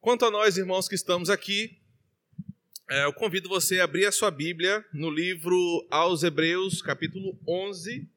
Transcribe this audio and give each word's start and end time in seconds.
Quanto 0.00 0.24
a 0.24 0.30
nós, 0.30 0.56
irmãos 0.56 0.88
que 0.88 0.94
estamos 0.94 1.28
aqui, 1.28 1.76
é, 2.88 3.04
eu 3.04 3.12
convido 3.12 3.48
você 3.48 3.80
a 3.80 3.84
abrir 3.84 4.06
a 4.06 4.12
sua 4.12 4.30
Bíblia 4.30 4.86
no 4.92 5.10
livro 5.10 5.56
aos 5.90 6.22
Hebreus, 6.22 6.80
capítulo 6.80 7.36
11. 7.46 8.08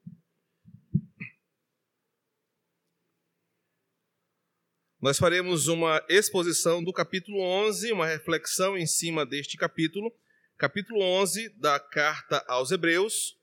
Nós 5.01 5.17
faremos 5.17 5.67
uma 5.67 6.05
exposição 6.07 6.83
do 6.83 6.93
capítulo 6.93 7.41
11, 7.41 7.91
uma 7.91 8.05
reflexão 8.05 8.77
em 8.77 8.85
cima 8.85 9.25
deste 9.25 9.57
capítulo, 9.57 10.15
capítulo 10.59 11.01
11 11.01 11.49
da 11.57 11.79
carta 11.79 12.45
aos 12.47 12.69
Hebreus, 12.69 13.39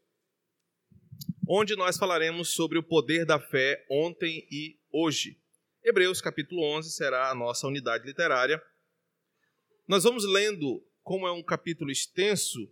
onde 1.48 1.74
nós 1.74 1.98
falaremos 1.98 2.50
sobre 2.54 2.78
o 2.78 2.84
poder 2.84 3.26
da 3.26 3.40
fé 3.40 3.84
ontem 3.90 4.46
e 4.48 4.78
hoje. 4.92 5.36
Hebreus 5.88 6.20
capítulo 6.20 6.62
11 6.76 6.90
será 6.90 7.30
a 7.30 7.34
nossa 7.34 7.66
unidade 7.66 8.04
literária. 8.04 8.62
Nós 9.86 10.04
vamos 10.04 10.22
lendo, 10.26 10.86
como 11.02 11.26
é 11.26 11.32
um 11.32 11.42
capítulo 11.42 11.90
extenso, 11.90 12.70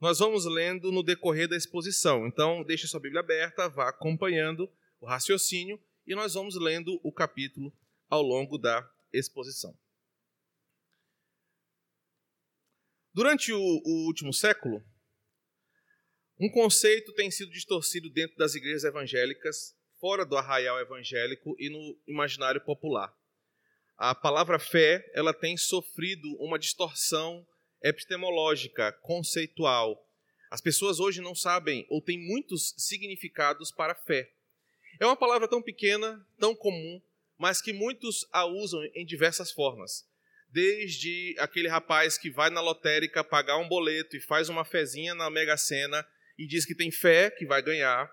nós 0.00 0.18
vamos 0.18 0.46
lendo 0.46 0.90
no 0.90 1.02
decorrer 1.02 1.46
da 1.46 1.58
exposição. 1.58 2.26
Então, 2.26 2.64
deixe 2.64 2.88
sua 2.88 3.00
Bíblia 3.00 3.20
aberta, 3.20 3.68
vá 3.68 3.90
acompanhando 3.90 4.72
o 4.98 5.04
raciocínio 5.04 5.78
e 6.06 6.14
nós 6.14 6.32
vamos 6.32 6.58
lendo 6.58 6.98
o 7.04 7.12
capítulo 7.12 7.70
ao 8.08 8.22
longo 8.22 8.56
da 8.56 8.90
exposição. 9.12 9.78
Durante 13.12 13.52
o, 13.52 13.60
o 13.60 14.06
último 14.06 14.32
século, 14.32 14.82
um 16.40 16.50
conceito 16.50 17.12
tem 17.12 17.30
sido 17.30 17.50
distorcido 17.50 18.08
dentro 18.08 18.38
das 18.38 18.54
igrejas 18.54 18.84
evangélicas 18.84 19.76
fora 20.04 20.26
do 20.26 20.36
arraial 20.36 20.78
evangélico 20.78 21.56
e 21.58 21.70
no 21.70 21.98
imaginário 22.06 22.60
popular. 22.60 23.10
A 23.96 24.14
palavra 24.14 24.58
fé, 24.58 25.02
ela 25.14 25.32
tem 25.32 25.56
sofrido 25.56 26.30
uma 26.38 26.58
distorção 26.58 27.42
epistemológica, 27.82 28.92
conceitual. 29.00 30.06
As 30.50 30.60
pessoas 30.60 31.00
hoje 31.00 31.22
não 31.22 31.34
sabem 31.34 31.86
ou 31.88 32.02
têm 32.02 32.18
muitos 32.18 32.74
significados 32.76 33.72
para 33.72 33.94
fé. 33.94 34.30
É 35.00 35.06
uma 35.06 35.16
palavra 35.16 35.48
tão 35.48 35.62
pequena, 35.62 36.22
tão 36.38 36.54
comum, 36.54 37.00
mas 37.38 37.62
que 37.62 37.72
muitos 37.72 38.28
a 38.30 38.44
usam 38.44 38.84
em 38.94 39.06
diversas 39.06 39.50
formas. 39.52 40.06
Desde 40.50 41.34
aquele 41.38 41.68
rapaz 41.68 42.18
que 42.18 42.28
vai 42.28 42.50
na 42.50 42.60
lotérica 42.60 43.24
pagar 43.24 43.56
um 43.56 43.68
boleto 43.68 44.18
e 44.18 44.20
faz 44.20 44.50
uma 44.50 44.66
fezinha 44.66 45.14
na 45.14 45.30
Mega 45.30 45.56
Sena 45.56 46.06
e 46.36 46.46
diz 46.46 46.66
que 46.66 46.74
tem 46.74 46.90
fé 46.90 47.30
que 47.30 47.46
vai 47.46 47.62
ganhar, 47.62 48.12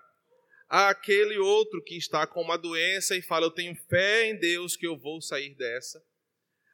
àquele 0.72 1.36
outro 1.36 1.82
que 1.82 1.96
está 1.98 2.26
com 2.26 2.40
uma 2.40 2.56
doença 2.56 3.14
e 3.14 3.20
fala: 3.20 3.44
Eu 3.44 3.50
tenho 3.50 3.74
fé 3.74 4.30
em 4.30 4.36
Deus 4.36 4.74
que 4.74 4.86
eu 4.86 4.96
vou 4.96 5.20
sair 5.20 5.54
dessa. 5.54 6.02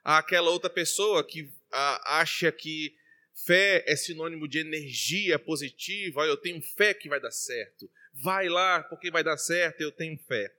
Àquela 0.04 0.50
outra 0.50 0.70
pessoa 0.70 1.26
que 1.26 1.52
acha 1.70 2.52
que 2.52 2.94
fé 3.44 3.84
é 3.86 3.96
sinônimo 3.96 4.46
de 4.48 4.60
energia 4.60 5.38
positiva, 5.38 6.24
eu 6.24 6.36
tenho 6.36 6.62
fé 6.62 6.94
que 6.94 7.08
vai 7.08 7.20
dar 7.20 7.32
certo. 7.32 7.90
Vai 8.22 8.48
lá 8.48 8.82
porque 8.84 9.10
vai 9.10 9.24
dar 9.24 9.36
certo, 9.36 9.80
eu 9.80 9.90
tenho 9.90 10.16
fé. 10.26 10.54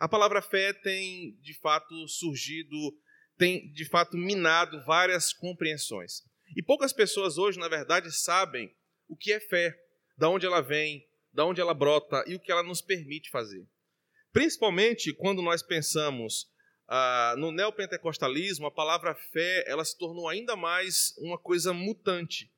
A 0.00 0.08
palavra 0.08 0.42
fé 0.42 0.72
tem 0.72 1.38
de 1.40 1.54
fato 1.60 2.08
surgido, 2.08 2.76
tem 3.38 3.72
de 3.72 3.84
fato 3.84 4.16
minado 4.16 4.84
várias 4.84 5.32
compreensões. 5.32 6.22
E 6.56 6.62
poucas 6.62 6.92
pessoas 6.92 7.38
hoje, 7.38 7.58
na 7.58 7.68
verdade, 7.68 8.10
sabem 8.12 8.74
o 9.08 9.16
que 9.16 9.32
é 9.32 9.40
fé, 9.40 9.78
de 10.16 10.26
onde 10.26 10.44
ela 10.44 10.60
vem, 10.60 11.06
da 11.32 11.44
onde 11.44 11.60
ela 11.60 11.74
brota 11.74 12.24
e 12.26 12.34
o 12.34 12.40
que 12.40 12.50
ela 12.50 12.62
nos 12.62 12.80
permite 12.80 13.30
fazer. 13.30 13.66
Principalmente 14.32 15.12
quando 15.12 15.42
nós 15.42 15.62
pensamos 15.62 16.48
ah, 16.88 17.34
no 17.38 17.52
neopentecostalismo, 17.52 18.66
a 18.66 18.70
palavra 18.70 19.14
fé 19.14 19.64
ela 19.66 19.84
se 19.84 19.96
tornou 19.96 20.28
ainda 20.28 20.56
mais 20.56 21.14
uma 21.18 21.38
coisa 21.38 21.72
mutante. 21.72 22.50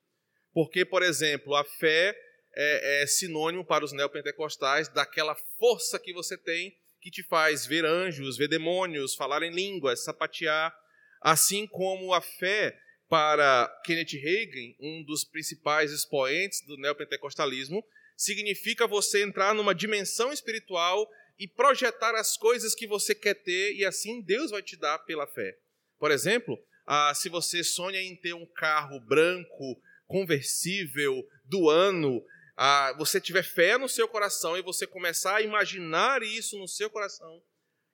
Porque, 0.52 0.84
por 0.84 1.02
exemplo, 1.02 1.54
a 1.54 1.64
fé 1.64 2.16
é, 2.54 3.02
é 3.02 3.06
sinônimo 3.06 3.64
para 3.64 3.84
os 3.84 3.92
neopentecostais 3.92 4.88
daquela 4.88 5.34
força 5.58 5.98
que 5.98 6.12
você 6.12 6.36
tem 6.36 6.76
que 7.00 7.10
te 7.10 7.22
faz 7.24 7.66
ver 7.66 7.84
anjos, 7.84 8.36
ver 8.36 8.48
demônios, 8.48 9.14
falar 9.14 9.42
em 9.42 9.50
línguas, 9.50 10.04
sapatear, 10.04 10.72
assim 11.20 11.66
como 11.66 12.14
a 12.14 12.20
fé 12.20 12.78
para 13.08 13.68
Kenneth 13.84 14.16
Hagin, 14.16 14.76
um 14.80 15.04
dos 15.04 15.24
principais 15.24 15.90
expoentes 15.90 16.64
do 16.64 16.76
neopentecostalismo, 16.76 17.84
significa 18.16 18.86
você 18.86 19.22
entrar 19.22 19.54
numa 19.54 19.74
dimensão 19.74 20.32
espiritual 20.32 21.08
e 21.38 21.48
projetar 21.48 22.14
as 22.14 22.36
coisas 22.36 22.74
que 22.74 22.86
você 22.86 23.14
quer 23.14 23.34
ter, 23.34 23.74
e 23.74 23.84
assim 23.84 24.20
Deus 24.20 24.50
vai 24.50 24.62
te 24.62 24.76
dar 24.76 24.98
pela 25.00 25.26
fé. 25.26 25.58
Por 25.98 26.10
exemplo, 26.10 26.58
ah, 26.86 27.12
se 27.14 27.28
você 27.28 27.62
sonha 27.64 28.00
em 28.00 28.16
ter 28.16 28.34
um 28.34 28.46
carro 28.46 29.00
branco, 29.00 29.80
conversível, 30.06 31.26
do 31.44 31.70
ano, 31.70 32.24
ah, 32.56 32.94
você 32.98 33.20
tiver 33.20 33.42
fé 33.42 33.78
no 33.78 33.88
seu 33.88 34.06
coração 34.06 34.56
e 34.56 34.62
você 34.62 34.86
começar 34.86 35.36
a 35.36 35.42
imaginar 35.42 36.22
isso 36.22 36.58
no 36.58 36.68
seu 36.68 36.90
coração, 36.90 37.42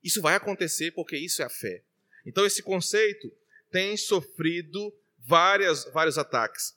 isso 0.03 0.21
vai 0.21 0.35
acontecer 0.35 0.93
porque 0.93 1.17
isso 1.17 1.43
é 1.43 1.45
a 1.45 1.51
fé. 1.51 1.83
Então, 2.27 2.45
esse 2.45 2.63
conceito 2.63 3.33
tem 3.71 3.97
sofrido 3.97 4.95
várias, 5.19 5.85
vários 5.93 6.19
ataques. 6.19 6.77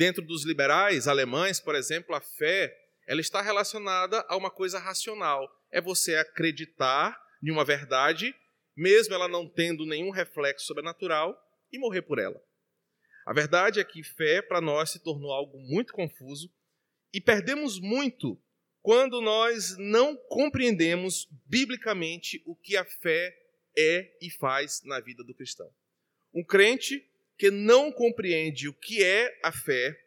Dentro 0.00 0.22
dos 0.22 0.46
liberais 0.46 1.06
alemães, 1.06 1.60
por 1.60 1.74
exemplo, 1.74 2.14
a 2.14 2.22
fé 2.22 2.74
ela 3.06 3.20
está 3.20 3.42
relacionada 3.42 4.24
a 4.30 4.34
uma 4.34 4.50
coisa 4.50 4.78
racional. 4.78 5.46
É 5.70 5.78
você 5.78 6.14
acreditar 6.14 7.22
em 7.42 7.50
uma 7.50 7.66
verdade, 7.66 8.34
mesmo 8.74 9.12
ela 9.12 9.28
não 9.28 9.46
tendo 9.46 9.84
nenhum 9.84 10.08
reflexo 10.08 10.64
sobrenatural, 10.64 11.38
e 11.70 11.78
morrer 11.78 12.00
por 12.00 12.18
ela. 12.18 12.42
A 13.26 13.34
verdade 13.34 13.78
é 13.78 13.84
que 13.84 14.02
fé 14.02 14.40
para 14.40 14.58
nós 14.58 14.88
se 14.88 15.00
tornou 15.00 15.32
algo 15.32 15.58
muito 15.58 15.92
confuso 15.92 16.50
e 17.12 17.20
perdemos 17.20 17.78
muito 17.78 18.42
quando 18.80 19.20
nós 19.20 19.76
não 19.76 20.16
compreendemos 20.16 21.28
biblicamente 21.44 22.42
o 22.46 22.56
que 22.56 22.74
a 22.74 22.86
fé 22.86 23.36
é 23.76 24.16
e 24.18 24.30
faz 24.30 24.80
na 24.82 24.98
vida 24.98 25.22
do 25.22 25.34
cristão. 25.34 25.70
Um 26.32 26.42
crente 26.42 27.06
que 27.40 27.50
não 27.50 27.90
compreende 27.90 28.68
o 28.68 28.74
que 28.74 29.02
é 29.02 29.34
a 29.42 29.50
fé, 29.50 29.98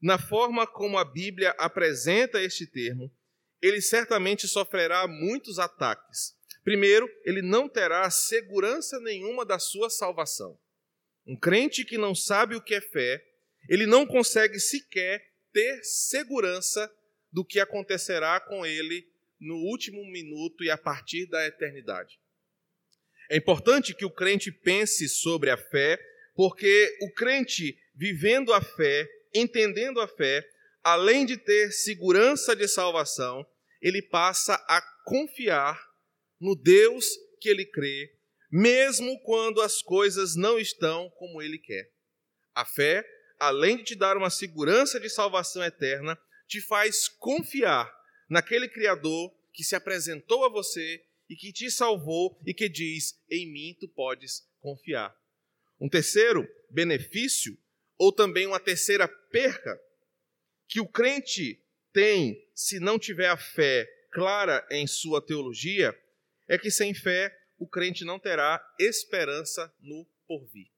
na 0.00 0.16
forma 0.16 0.64
como 0.64 0.96
a 0.96 1.04
Bíblia 1.04 1.50
apresenta 1.58 2.40
este 2.40 2.68
termo, 2.68 3.12
ele 3.60 3.80
certamente 3.80 4.46
sofrerá 4.46 5.08
muitos 5.08 5.58
ataques. 5.58 6.36
Primeiro, 6.62 7.10
ele 7.24 7.42
não 7.42 7.68
terá 7.68 8.08
segurança 8.12 9.00
nenhuma 9.00 9.44
da 9.44 9.58
sua 9.58 9.90
salvação. 9.90 10.56
Um 11.26 11.36
crente 11.36 11.84
que 11.84 11.98
não 11.98 12.14
sabe 12.14 12.54
o 12.54 12.62
que 12.62 12.76
é 12.76 12.80
fé, 12.80 13.20
ele 13.68 13.84
não 13.84 14.06
consegue 14.06 14.60
sequer 14.60 15.32
ter 15.52 15.82
segurança 15.82 16.88
do 17.32 17.44
que 17.44 17.58
acontecerá 17.58 18.38
com 18.38 18.64
ele 18.64 19.04
no 19.40 19.56
último 19.56 20.04
minuto 20.06 20.62
e 20.62 20.70
a 20.70 20.78
partir 20.78 21.26
da 21.26 21.44
eternidade. 21.44 22.20
É 23.28 23.36
importante 23.36 23.92
que 23.92 24.04
o 24.04 24.10
crente 24.10 24.52
pense 24.52 25.08
sobre 25.08 25.50
a 25.50 25.56
fé 25.56 26.11
porque 26.34 26.96
o 27.02 27.12
crente, 27.12 27.78
vivendo 27.94 28.52
a 28.52 28.60
fé, 28.60 29.08
entendendo 29.34 30.00
a 30.00 30.08
fé, 30.08 30.46
além 30.82 31.24
de 31.24 31.36
ter 31.36 31.72
segurança 31.72 32.56
de 32.56 32.66
salvação, 32.66 33.46
ele 33.80 34.02
passa 34.02 34.54
a 34.68 34.82
confiar 35.04 35.80
no 36.40 36.54
Deus 36.54 37.06
que 37.40 37.48
ele 37.48 37.64
crê, 37.64 38.14
mesmo 38.50 39.20
quando 39.22 39.60
as 39.60 39.82
coisas 39.82 40.36
não 40.36 40.58
estão 40.58 41.10
como 41.10 41.40
ele 41.40 41.58
quer. 41.58 41.90
A 42.54 42.64
fé, 42.64 43.04
além 43.38 43.78
de 43.78 43.84
te 43.84 43.94
dar 43.94 44.16
uma 44.16 44.30
segurança 44.30 45.00
de 45.00 45.08
salvação 45.08 45.62
eterna, 45.62 46.18
te 46.46 46.60
faz 46.60 47.08
confiar 47.08 47.92
naquele 48.28 48.68
Criador 48.68 49.32
que 49.52 49.64
se 49.64 49.74
apresentou 49.74 50.44
a 50.44 50.48
você 50.48 51.04
e 51.28 51.34
que 51.34 51.52
te 51.52 51.70
salvou 51.70 52.38
e 52.46 52.52
que 52.52 52.68
diz: 52.68 53.18
Em 53.30 53.50
mim 53.50 53.76
tu 53.78 53.88
podes 53.88 54.46
confiar. 54.60 55.14
Um 55.82 55.88
terceiro 55.88 56.48
benefício, 56.70 57.58
ou 57.98 58.12
também 58.12 58.46
uma 58.46 58.60
terceira 58.60 59.08
perca, 59.08 59.76
que 60.68 60.78
o 60.78 60.86
crente 60.86 61.60
tem 61.92 62.40
se 62.54 62.78
não 62.78 63.00
tiver 63.00 63.26
a 63.26 63.36
fé 63.36 63.92
clara 64.12 64.64
em 64.70 64.86
sua 64.86 65.20
teologia, 65.20 65.92
é 66.46 66.56
que 66.56 66.70
sem 66.70 66.94
fé 66.94 67.36
o 67.58 67.66
crente 67.66 68.04
não 68.04 68.16
terá 68.16 68.64
esperança 68.78 69.74
no 69.80 70.06
porvir. 70.24 70.70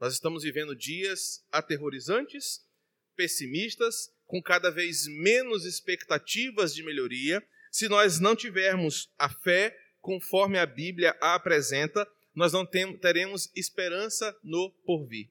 Nós 0.00 0.14
estamos 0.14 0.42
vivendo 0.42 0.74
dias 0.74 1.46
aterrorizantes, 1.52 2.66
pessimistas, 3.14 4.12
com 4.26 4.42
cada 4.42 4.68
vez 4.68 5.06
menos 5.06 5.64
expectativas 5.64 6.74
de 6.74 6.82
melhoria. 6.82 7.40
Se 7.70 7.88
nós 7.88 8.18
não 8.18 8.34
tivermos 8.34 9.12
a 9.16 9.28
fé 9.28 9.78
conforme 10.00 10.58
a 10.58 10.66
Bíblia 10.66 11.16
a 11.20 11.36
apresenta, 11.36 12.04
nós 12.38 12.52
não 12.52 12.64
teremos 12.64 13.50
esperança 13.56 14.32
no 14.44 14.70
porvir. 14.86 15.28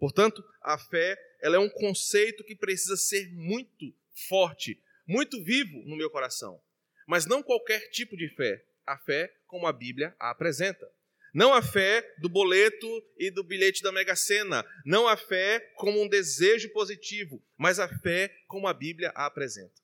Portanto, 0.00 0.44
a 0.60 0.76
fé 0.76 1.16
ela 1.40 1.54
é 1.54 1.60
um 1.60 1.68
conceito 1.68 2.42
que 2.42 2.56
precisa 2.56 2.96
ser 2.96 3.30
muito 3.32 3.94
forte, 4.28 4.82
muito 5.06 5.40
vivo 5.44 5.80
no 5.84 5.96
meu 5.96 6.10
coração. 6.10 6.60
Mas 7.06 7.24
não 7.24 7.40
qualquer 7.40 7.88
tipo 7.90 8.16
de 8.16 8.28
fé. 8.30 8.64
A 8.84 8.98
fé 8.98 9.32
como 9.46 9.64
a 9.64 9.72
Bíblia 9.72 10.12
a 10.18 10.30
apresenta. 10.30 10.90
Não 11.32 11.54
a 11.54 11.62
fé 11.62 12.02
do 12.18 12.28
boleto 12.28 12.88
e 13.16 13.30
do 13.30 13.44
bilhete 13.44 13.80
da 13.80 13.92
Mega 13.92 14.16
Sena. 14.16 14.66
Não 14.84 15.06
a 15.06 15.16
fé 15.16 15.60
como 15.76 16.02
um 16.02 16.08
desejo 16.08 16.68
positivo, 16.72 17.40
mas 17.56 17.78
a 17.78 17.86
fé 18.00 18.28
como 18.48 18.66
a 18.66 18.74
Bíblia 18.74 19.12
a 19.14 19.26
apresenta. 19.26 19.80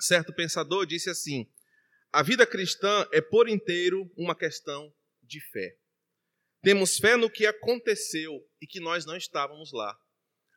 Certo 0.00 0.34
pensador 0.34 0.86
disse 0.86 1.08
assim: 1.08 1.48
a 2.12 2.20
vida 2.20 2.44
cristã 2.44 3.08
é 3.12 3.20
por 3.20 3.48
inteiro 3.48 4.10
uma 4.16 4.34
questão 4.34 4.92
de 5.22 5.40
fé. 5.40 5.76
Temos 6.64 6.96
fé 6.96 7.14
no 7.14 7.28
que 7.28 7.44
aconteceu 7.44 8.40
e 8.58 8.66
que 8.66 8.80
nós 8.80 9.04
não 9.04 9.14
estávamos 9.14 9.70
lá. 9.70 9.94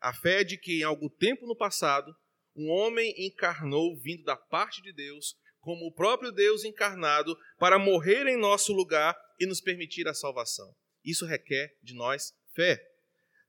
A 0.01 0.13
fé 0.13 0.41
de 0.41 0.57
que 0.57 0.79
em 0.79 0.83
algum 0.83 1.09
tempo 1.09 1.45
no 1.45 1.53
passado, 1.55 2.15
um 2.55 2.69
homem 2.69 3.13
encarnou 3.17 3.99
vindo 3.99 4.23
da 4.23 4.37
parte 4.37 4.81
de 4.81 4.93
Deus, 4.93 5.35
como 5.59 5.85
o 5.85 5.93
próprio 5.93 6.31
Deus 6.31 6.63
encarnado, 6.63 7.37
para 7.59 7.77
morrer 7.77 8.25
em 8.25 8.37
nosso 8.37 8.71
lugar 8.71 9.17
e 9.37 9.45
nos 9.45 9.59
permitir 9.59 10.07
a 10.07 10.13
salvação. 10.13 10.73
Isso 11.03 11.25
requer 11.25 11.75
de 11.83 11.93
nós 11.93 12.33
fé. 12.55 12.81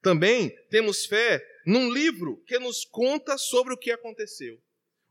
Também 0.03 0.51
temos 0.69 1.07
fé 1.07 1.41
num 1.65 1.93
livro 1.93 2.43
que 2.45 2.59
nos 2.59 2.85
conta 2.85 3.39
sobre 3.39 3.73
o 3.73 3.79
que 3.79 3.93
aconteceu. 3.93 4.61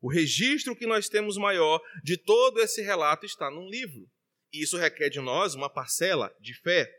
O 0.02 0.12
registro 0.12 0.76
que 0.76 0.86
nós 0.86 1.08
temos 1.08 1.38
maior 1.38 1.82
de 2.04 2.18
todo 2.18 2.60
esse 2.60 2.82
relato 2.82 3.26
está 3.26 3.50
num 3.50 3.70
livro. 3.70 4.06
E 4.52 4.62
isso 4.64 4.76
requer 4.76 5.10
de 5.10 5.22
nós 5.22 5.56
uma 5.56 5.70
parcela 5.70 6.36
de 6.42 6.54
fé. 6.62 6.94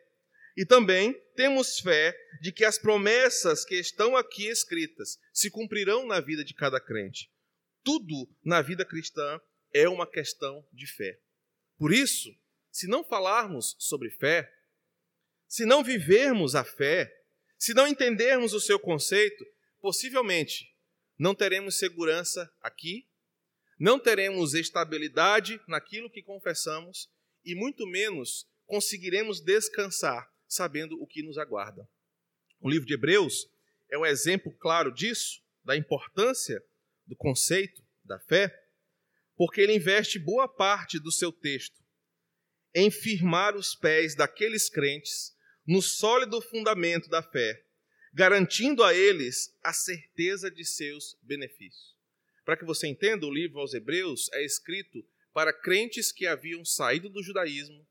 E 0.58 0.66
também 0.66 1.14
temos 1.36 1.78
fé 1.78 2.12
de 2.40 2.50
que 2.50 2.64
as 2.64 2.76
promessas 2.76 3.64
que 3.64 3.76
estão 3.76 4.16
aqui 4.16 4.48
escritas 4.48 5.16
se 5.32 5.48
cumprirão 5.52 6.04
na 6.04 6.18
vida 6.18 6.44
de 6.44 6.52
cada 6.52 6.80
crente. 6.80 7.30
Tudo 7.84 8.28
na 8.44 8.60
vida 8.60 8.84
cristã 8.84 9.40
é 9.72 9.88
uma 9.88 10.04
questão 10.04 10.66
de 10.72 10.84
fé. 10.84 11.16
Por 11.76 11.92
isso, 11.92 12.28
se 12.72 12.88
não 12.88 13.04
falarmos 13.04 13.76
sobre 13.78 14.10
fé, 14.10 14.52
se 15.46 15.64
não 15.64 15.84
vivermos 15.84 16.56
a 16.56 16.64
fé, 16.64 17.08
se 17.56 17.72
não 17.72 17.86
entendermos 17.86 18.52
o 18.52 18.58
seu 18.58 18.80
conceito, 18.80 19.46
possivelmente 19.80 20.74
não 21.16 21.36
teremos 21.36 21.78
segurança 21.78 22.52
aqui, 22.60 23.08
não 23.78 23.96
teremos 23.96 24.54
estabilidade 24.54 25.60
naquilo 25.68 26.10
que 26.10 26.20
confessamos 26.20 27.08
e 27.44 27.54
muito 27.54 27.86
menos 27.86 28.44
conseguiremos 28.66 29.40
descansar 29.40 30.28
sabendo 30.48 31.00
o 31.00 31.06
que 31.06 31.22
nos 31.22 31.38
aguarda. 31.38 31.88
O 32.60 32.68
livro 32.68 32.86
de 32.86 32.94
Hebreus 32.94 33.48
é 33.90 33.98
um 33.98 34.06
exemplo 34.06 34.52
claro 34.58 34.92
disso, 34.92 35.42
da 35.62 35.76
importância 35.76 36.60
do 37.06 37.14
conceito 37.14 37.82
da 38.04 38.18
fé, 38.18 38.52
porque 39.36 39.60
ele 39.60 39.74
investe 39.74 40.18
boa 40.18 40.48
parte 40.48 40.98
do 40.98 41.12
seu 41.12 41.30
texto 41.30 41.78
em 42.74 42.90
firmar 42.90 43.56
os 43.56 43.74
pés 43.74 44.14
daqueles 44.14 44.68
crentes 44.68 45.36
no 45.66 45.82
sólido 45.82 46.40
fundamento 46.40 47.08
da 47.08 47.22
fé, 47.22 47.62
garantindo 48.12 48.82
a 48.82 48.94
eles 48.94 49.54
a 49.62 49.72
certeza 49.72 50.50
de 50.50 50.64
seus 50.64 51.16
benefícios. 51.22 51.96
Para 52.44 52.56
que 52.56 52.64
você 52.64 52.86
entenda, 52.86 53.26
o 53.26 53.32
livro 53.32 53.60
aos 53.60 53.74
Hebreus 53.74 54.30
é 54.32 54.42
escrito 54.42 55.06
para 55.32 55.52
crentes 55.52 56.10
que 56.10 56.26
haviam 56.26 56.64
saído 56.64 57.08
do 57.10 57.22
judaísmo, 57.22 57.86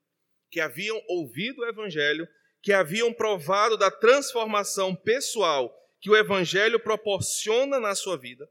que 0.49 0.59
haviam 0.59 0.99
ouvido 1.07 1.61
o 1.61 1.65
evangelho, 1.67 2.27
que 2.61 2.73
haviam 2.73 3.13
provado 3.13 3.77
da 3.77 3.89
transformação 3.89 4.95
pessoal 4.95 5.73
que 5.99 6.09
o 6.09 6.15
evangelho 6.15 6.79
proporciona 6.79 7.79
na 7.79 7.95
sua 7.95 8.17
vida. 8.17 8.49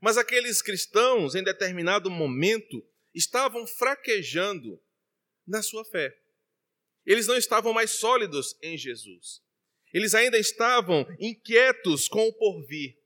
Mas 0.00 0.16
aqueles 0.16 0.60
cristãos, 0.60 1.34
em 1.34 1.42
determinado 1.42 2.10
momento, 2.10 2.84
estavam 3.14 3.66
fraquejando 3.66 4.80
na 5.46 5.62
sua 5.62 5.84
fé. 5.84 6.14
Eles 7.04 7.26
não 7.26 7.36
estavam 7.36 7.72
mais 7.72 7.92
sólidos 7.92 8.56
em 8.62 8.76
Jesus. 8.76 9.40
Eles 9.92 10.14
ainda 10.14 10.38
estavam 10.38 11.06
inquietos 11.18 12.08
com 12.08 12.26
o 12.26 12.32
porvir. 12.32 12.98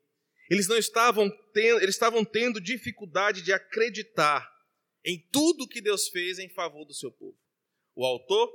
Eles 0.51 0.67
não 0.67 0.77
estavam 0.77 1.31
tendo, 1.53 1.81
eles 1.81 1.95
estavam 1.95 2.25
tendo 2.25 2.61
dificuldade 2.61 3.43
de 3.43 3.53
acreditar 3.53 4.51
em 5.05 5.19
tudo 5.31 5.69
que 5.69 5.81
Deus 5.81 6.09
fez 6.09 6.39
em 6.39 6.49
favor 6.49 6.85
do 6.85 6.95
seu 6.95 7.13
povo. 7.13 7.39
O 7.95 8.05
autor, 8.05 8.51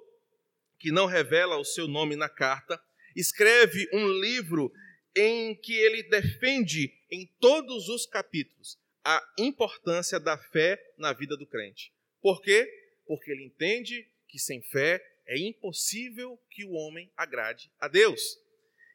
que 0.80 0.92
não 0.92 1.06
revela 1.06 1.58
o 1.58 1.66
seu 1.66 1.88
nome 1.88 2.16
na 2.16 2.30
carta, 2.30 2.82
escreve 3.16 3.88
um 3.94 4.08
livro 4.08 4.72
em 5.16 5.56
que 5.56 5.74
ele 5.74 6.04
defende 6.04 6.94
em 7.10 7.26
todos 7.40 7.88
os 7.90 8.06
capítulos 8.06 8.78
a 9.04 9.22
importância 9.40 10.20
da 10.20 10.38
fé 10.38 10.82
na 10.98 11.14
vida 11.14 11.38
do 11.38 11.48
crente. 11.48 11.94
Por 12.22 12.42
quê? 12.42 12.68
porque 13.06 13.32
ele 13.32 13.46
entende 13.46 14.08
que 14.28 14.40
sem 14.40 14.62
fé 14.62 15.02
é 15.28 15.38
impossível 15.38 16.40
que 16.50 16.66
o 16.66 16.72
homem 16.72 17.12
agrade 17.16 17.72
a 17.80 17.88
Deus. 17.88 18.22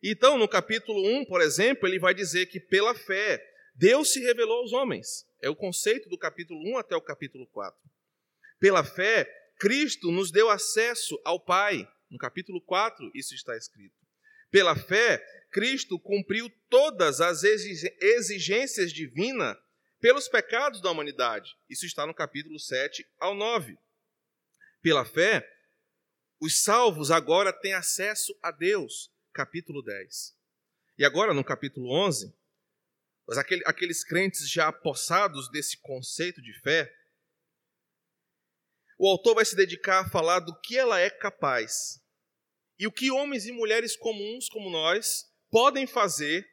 Então, 0.03 0.39
no 0.39 0.49
capítulo 0.49 1.07
1, 1.21 1.25
por 1.27 1.41
exemplo, 1.41 1.87
ele 1.87 1.99
vai 1.99 2.15
dizer 2.15 2.47
que 2.47 2.59
pela 2.59 2.95
fé 2.95 3.45
Deus 3.75 4.13
se 4.13 4.21
revelou 4.21 4.61
aos 4.61 4.73
homens. 4.73 5.27
É 5.41 5.49
o 5.49 5.57
conceito 5.57 6.09
do 6.09 6.19
capítulo 6.19 6.61
1 6.73 6.79
até 6.79 6.97
o 6.97 7.01
capítulo 7.01 7.47
4. 7.47 7.79
Pela 8.59 8.85
fé, 8.85 9.29
Cristo 9.61 10.11
nos 10.11 10.33
deu 10.33 10.51
acesso 10.51 11.21
ao 11.25 11.39
Pai. 11.39 11.89
No 12.11 12.19
capítulo 12.19 12.61
4, 12.61 13.11
isso 13.15 13.35
está 13.35 13.57
escrito. 13.57 13.95
Pela 14.51 14.75
fé, 14.75 15.25
Cristo 15.53 16.01
cumpriu 16.01 16.51
todas 16.69 17.21
as 17.21 17.45
exigências 17.45 18.93
divinas 18.93 19.57
pelos 20.01 20.27
pecados 20.27 20.81
da 20.81 20.91
humanidade. 20.91 21.55
Isso 21.69 21.87
está 21.87 22.05
no 22.05 22.15
capítulo 22.15 22.59
7 22.59 23.07
ao 23.21 23.35
9 23.35 23.79
pela 24.83 25.05
fé, 25.05 25.47
os 26.41 26.63
salvos 26.63 27.11
agora 27.11 27.53
têm 27.53 27.75
acesso 27.75 28.37
a 28.43 28.51
Deus. 28.51 29.13
Capítulo 29.33 29.83
10. 29.83 30.35
E 30.99 31.05
agora, 31.05 31.35
no 31.35 31.45
capítulo 31.45 31.93
11, 32.07 32.35
aqueles 33.67 34.03
crentes 34.03 34.51
já 34.51 34.69
apossados 34.69 35.51
desse 35.51 35.77
conceito 35.79 36.43
de 36.43 36.53
fé, 36.61 36.93
o 39.03 39.09
autor 39.09 39.37
vai 39.37 39.47
se 39.47 39.57
dedicar 39.57 40.01
a 40.01 40.11
falar 40.11 40.41
do 40.41 40.55
que 40.61 40.77
ela 40.77 41.01
é 41.01 41.09
capaz 41.09 41.99
e 42.79 42.87
o 42.87 42.93
que 42.93 43.11
homens 43.11 43.47
e 43.47 43.51
mulheres 43.51 43.97
comuns 43.97 44.47
como 44.47 44.69
nós 44.69 45.25
podem 45.51 45.87
fazer 45.87 46.47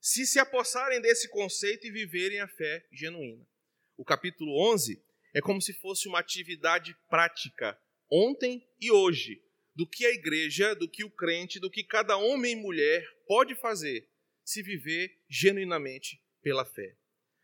se 0.00 0.26
se 0.26 0.38
apossarem 0.38 1.02
desse 1.02 1.28
conceito 1.28 1.86
e 1.86 1.90
viverem 1.90 2.40
a 2.40 2.48
fé 2.48 2.82
genuína. 2.90 3.46
O 3.94 4.06
capítulo 4.06 4.58
11 4.72 5.04
é 5.34 5.42
como 5.42 5.60
se 5.60 5.74
fosse 5.74 6.08
uma 6.08 6.18
atividade 6.18 6.96
prática, 7.10 7.78
ontem 8.10 8.66
e 8.80 8.90
hoje, 8.90 9.44
do 9.74 9.86
que 9.86 10.06
a 10.06 10.10
igreja, 10.10 10.74
do 10.74 10.88
que 10.88 11.04
o 11.04 11.10
crente, 11.10 11.60
do 11.60 11.70
que 11.70 11.84
cada 11.84 12.16
homem 12.16 12.52
e 12.52 12.56
mulher 12.56 13.06
pode 13.26 13.54
fazer 13.54 14.08
se 14.42 14.62
viver 14.62 15.14
genuinamente 15.28 16.18
pela 16.40 16.64
fé. 16.64 16.96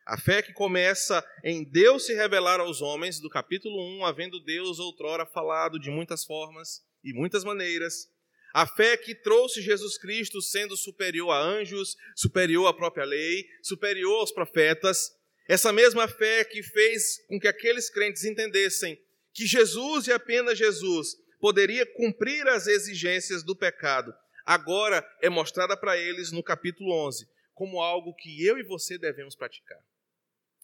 A 0.09 0.17
fé 0.17 0.41
que 0.41 0.55
começa 0.55 1.23
em 1.45 1.63
Deus 1.63 2.07
se 2.07 2.15
revelar 2.15 2.61
aos 2.61 2.81
homens, 2.81 3.21
do 3.21 3.29
capítulo 3.29 3.79
1, 3.99 4.07
havendo 4.07 4.43
Deus 4.43 4.79
outrora 4.79 5.27
falado 5.27 5.79
de 5.79 5.91
muitas 5.91 6.25
formas 6.25 6.83
e 7.05 7.13
muitas 7.13 7.45
maneiras. 7.45 8.09
A 8.55 8.67
fé 8.67 8.97
que 8.97 9.15
trouxe 9.15 9.61
Jesus 9.61 9.99
Cristo 9.99 10.41
sendo 10.41 10.79
superior 10.79 11.31
a 11.31 11.39
anjos, 11.39 11.95
superior 12.17 12.69
à 12.69 12.73
própria 12.73 13.05
lei, 13.05 13.45
superior 13.63 14.21
aos 14.21 14.33
profetas, 14.33 15.11
essa 15.47 15.75
mesma 15.75 16.09
fé 16.09 16.43
que 16.43 16.63
fez 16.63 17.23
com 17.27 17.39
que 17.39 17.47
aqueles 17.47 17.91
crentes 17.91 18.25
entendessem 18.25 18.99
que 19.35 19.45
Jesus 19.45 20.07
e 20.07 20.13
apenas 20.13 20.57
Jesus 20.57 21.17
poderia 21.39 21.85
cumprir 21.85 22.49
as 22.49 22.67
exigências 22.67 23.45
do 23.45 23.55
pecado, 23.55 24.11
agora 24.47 25.07
é 25.21 25.29
mostrada 25.29 25.77
para 25.77 25.99
eles 25.99 26.33
no 26.33 26.43
capítulo 26.43 26.95
11 27.09 27.29
como 27.53 27.83
algo 27.83 28.15
que 28.15 28.47
eu 28.47 28.57
e 28.57 28.63
você 28.63 28.97
devemos 28.97 29.37
praticar. 29.37 29.79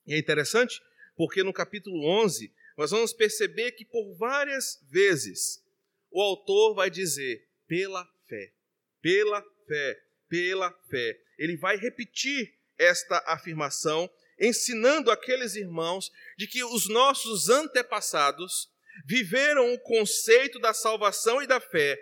E 0.06 0.14
é 0.14 0.18
interessante 0.18 0.80
porque 1.16 1.42
no 1.42 1.52
capítulo 1.52 2.04
11 2.22 2.52
nós 2.76 2.90
vamos 2.90 3.12
perceber 3.12 3.72
que 3.72 3.84
por 3.84 4.14
várias 4.16 4.80
vezes 4.90 5.62
o 6.10 6.20
autor 6.20 6.74
vai 6.74 6.90
dizer 6.90 7.48
pela 7.66 8.04
fé, 8.28 8.52
pela 9.00 9.42
fé, 9.66 10.02
pela 10.28 10.72
fé. 10.90 11.20
Ele 11.38 11.56
vai 11.56 11.76
repetir 11.76 12.54
esta 12.78 13.18
afirmação 13.26 14.10
ensinando 14.38 15.10
aqueles 15.10 15.54
irmãos 15.54 16.10
de 16.36 16.46
que 16.46 16.64
os 16.64 16.88
nossos 16.88 17.48
antepassados 17.48 18.68
viveram 19.06 19.72
o 19.72 19.78
conceito 19.78 20.58
da 20.58 20.74
salvação 20.74 21.42
e 21.42 21.46
da 21.46 21.60
fé, 21.60 21.96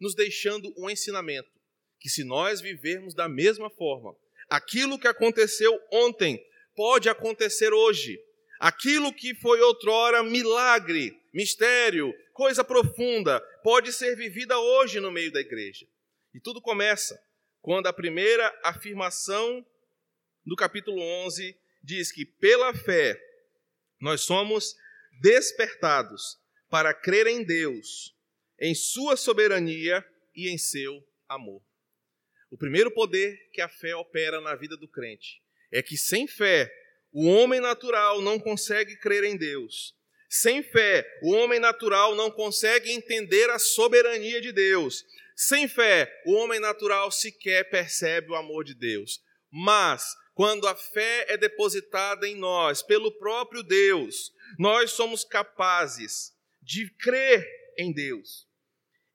nos 0.00 0.14
deixando 0.14 0.72
um 0.76 0.90
ensinamento 0.90 1.56
que 1.98 2.08
se 2.08 2.24
nós 2.24 2.60
vivermos 2.60 3.14
da 3.14 3.28
mesma 3.28 3.70
forma, 3.70 4.14
aquilo 4.48 4.98
que 4.98 5.08
aconteceu 5.08 5.76
ontem 5.90 6.40
pode 6.76 7.08
acontecer 7.08 7.72
hoje. 7.72 8.22
Aquilo 8.60 9.12
que 9.12 9.34
foi 9.34 9.60
outrora 9.60 10.22
milagre, 10.22 11.18
mistério, 11.32 12.14
coisa 12.32 12.62
profunda, 12.62 13.40
pode 13.62 13.92
ser 13.92 14.14
vivida 14.14 14.58
hoje 14.58 15.00
no 15.00 15.10
meio 15.10 15.32
da 15.32 15.40
igreja. 15.40 15.86
E 16.32 16.40
tudo 16.40 16.60
começa 16.60 17.18
quando 17.60 17.86
a 17.86 17.92
primeira 17.92 18.54
afirmação 18.62 19.66
do 20.44 20.54
capítulo 20.54 21.00
11 21.02 21.58
diz 21.82 22.12
que 22.12 22.24
pela 22.24 22.72
fé 22.72 23.20
nós 24.00 24.20
somos 24.20 24.76
despertados 25.20 26.38
para 26.68 26.94
crer 26.94 27.26
em 27.26 27.42
Deus 27.42 28.14
em 28.58 28.74
sua 28.74 29.16
soberania 29.16 30.04
e 30.34 30.48
em 30.48 30.56
seu 30.56 31.02
amor. 31.28 31.62
O 32.50 32.56
primeiro 32.56 32.90
poder 32.90 33.50
que 33.52 33.60
a 33.60 33.68
fé 33.68 33.94
opera 33.96 34.40
na 34.40 34.54
vida 34.54 34.76
do 34.76 34.88
crente 34.88 35.42
é 35.72 35.82
que 35.82 35.96
sem 35.96 36.26
fé 36.26 36.70
o 37.12 37.26
homem 37.28 37.60
natural 37.60 38.20
não 38.20 38.38
consegue 38.38 38.96
crer 38.96 39.24
em 39.24 39.36
Deus. 39.36 39.94
Sem 40.28 40.62
fé, 40.62 41.06
o 41.22 41.32
homem 41.32 41.58
natural 41.58 42.14
não 42.14 42.30
consegue 42.30 42.90
entender 42.90 43.48
a 43.48 43.58
soberania 43.58 44.40
de 44.40 44.52
Deus. 44.52 45.04
Sem 45.34 45.68
fé, 45.68 46.12
o 46.26 46.32
homem 46.34 46.60
natural 46.60 47.10
sequer 47.10 47.70
percebe 47.70 48.30
o 48.32 48.34
amor 48.34 48.64
de 48.64 48.74
Deus. 48.74 49.20
Mas, 49.50 50.04
quando 50.34 50.66
a 50.66 50.74
fé 50.74 51.26
é 51.28 51.36
depositada 51.36 52.28
em 52.28 52.34
nós 52.34 52.82
pelo 52.82 53.10
próprio 53.12 53.62
Deus, 53.62 54.32
nós 54.58 54.90
somos 54.90 55.24
capazes 55.24 56.34
de 56.60 56.90
crer 56.98 57.46
em 57.78 57.92
Deus, 57.92 58.46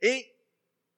em 0.01 0.25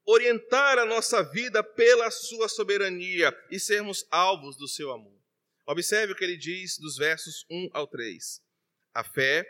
orientar 0.06 0.78
a 0.78 0.86
nossa 0.86 1.24
vida 1.24 1.64
pela 1.64 2.12
sua 2.12 2.48
soberania 2.48 3.36
e 3.50 3.60
sermos 3.60 4.06
alvos 4.12 4.56
do 4.58 4.68
seu 4.68 4.92
amor. 4.92 5.23
Observe 5.66 6.14
o 6.14 6.16
que 6.16 6.24
ele 6.24 6.38
diz 6.38 6.78
dos 6.78 6.98
versos 6.98 7.46
1 7.50 7.70
ao 7.74 7.88
3. 7.88 8.42
A 8.94 9.04
fé 9.04 9.46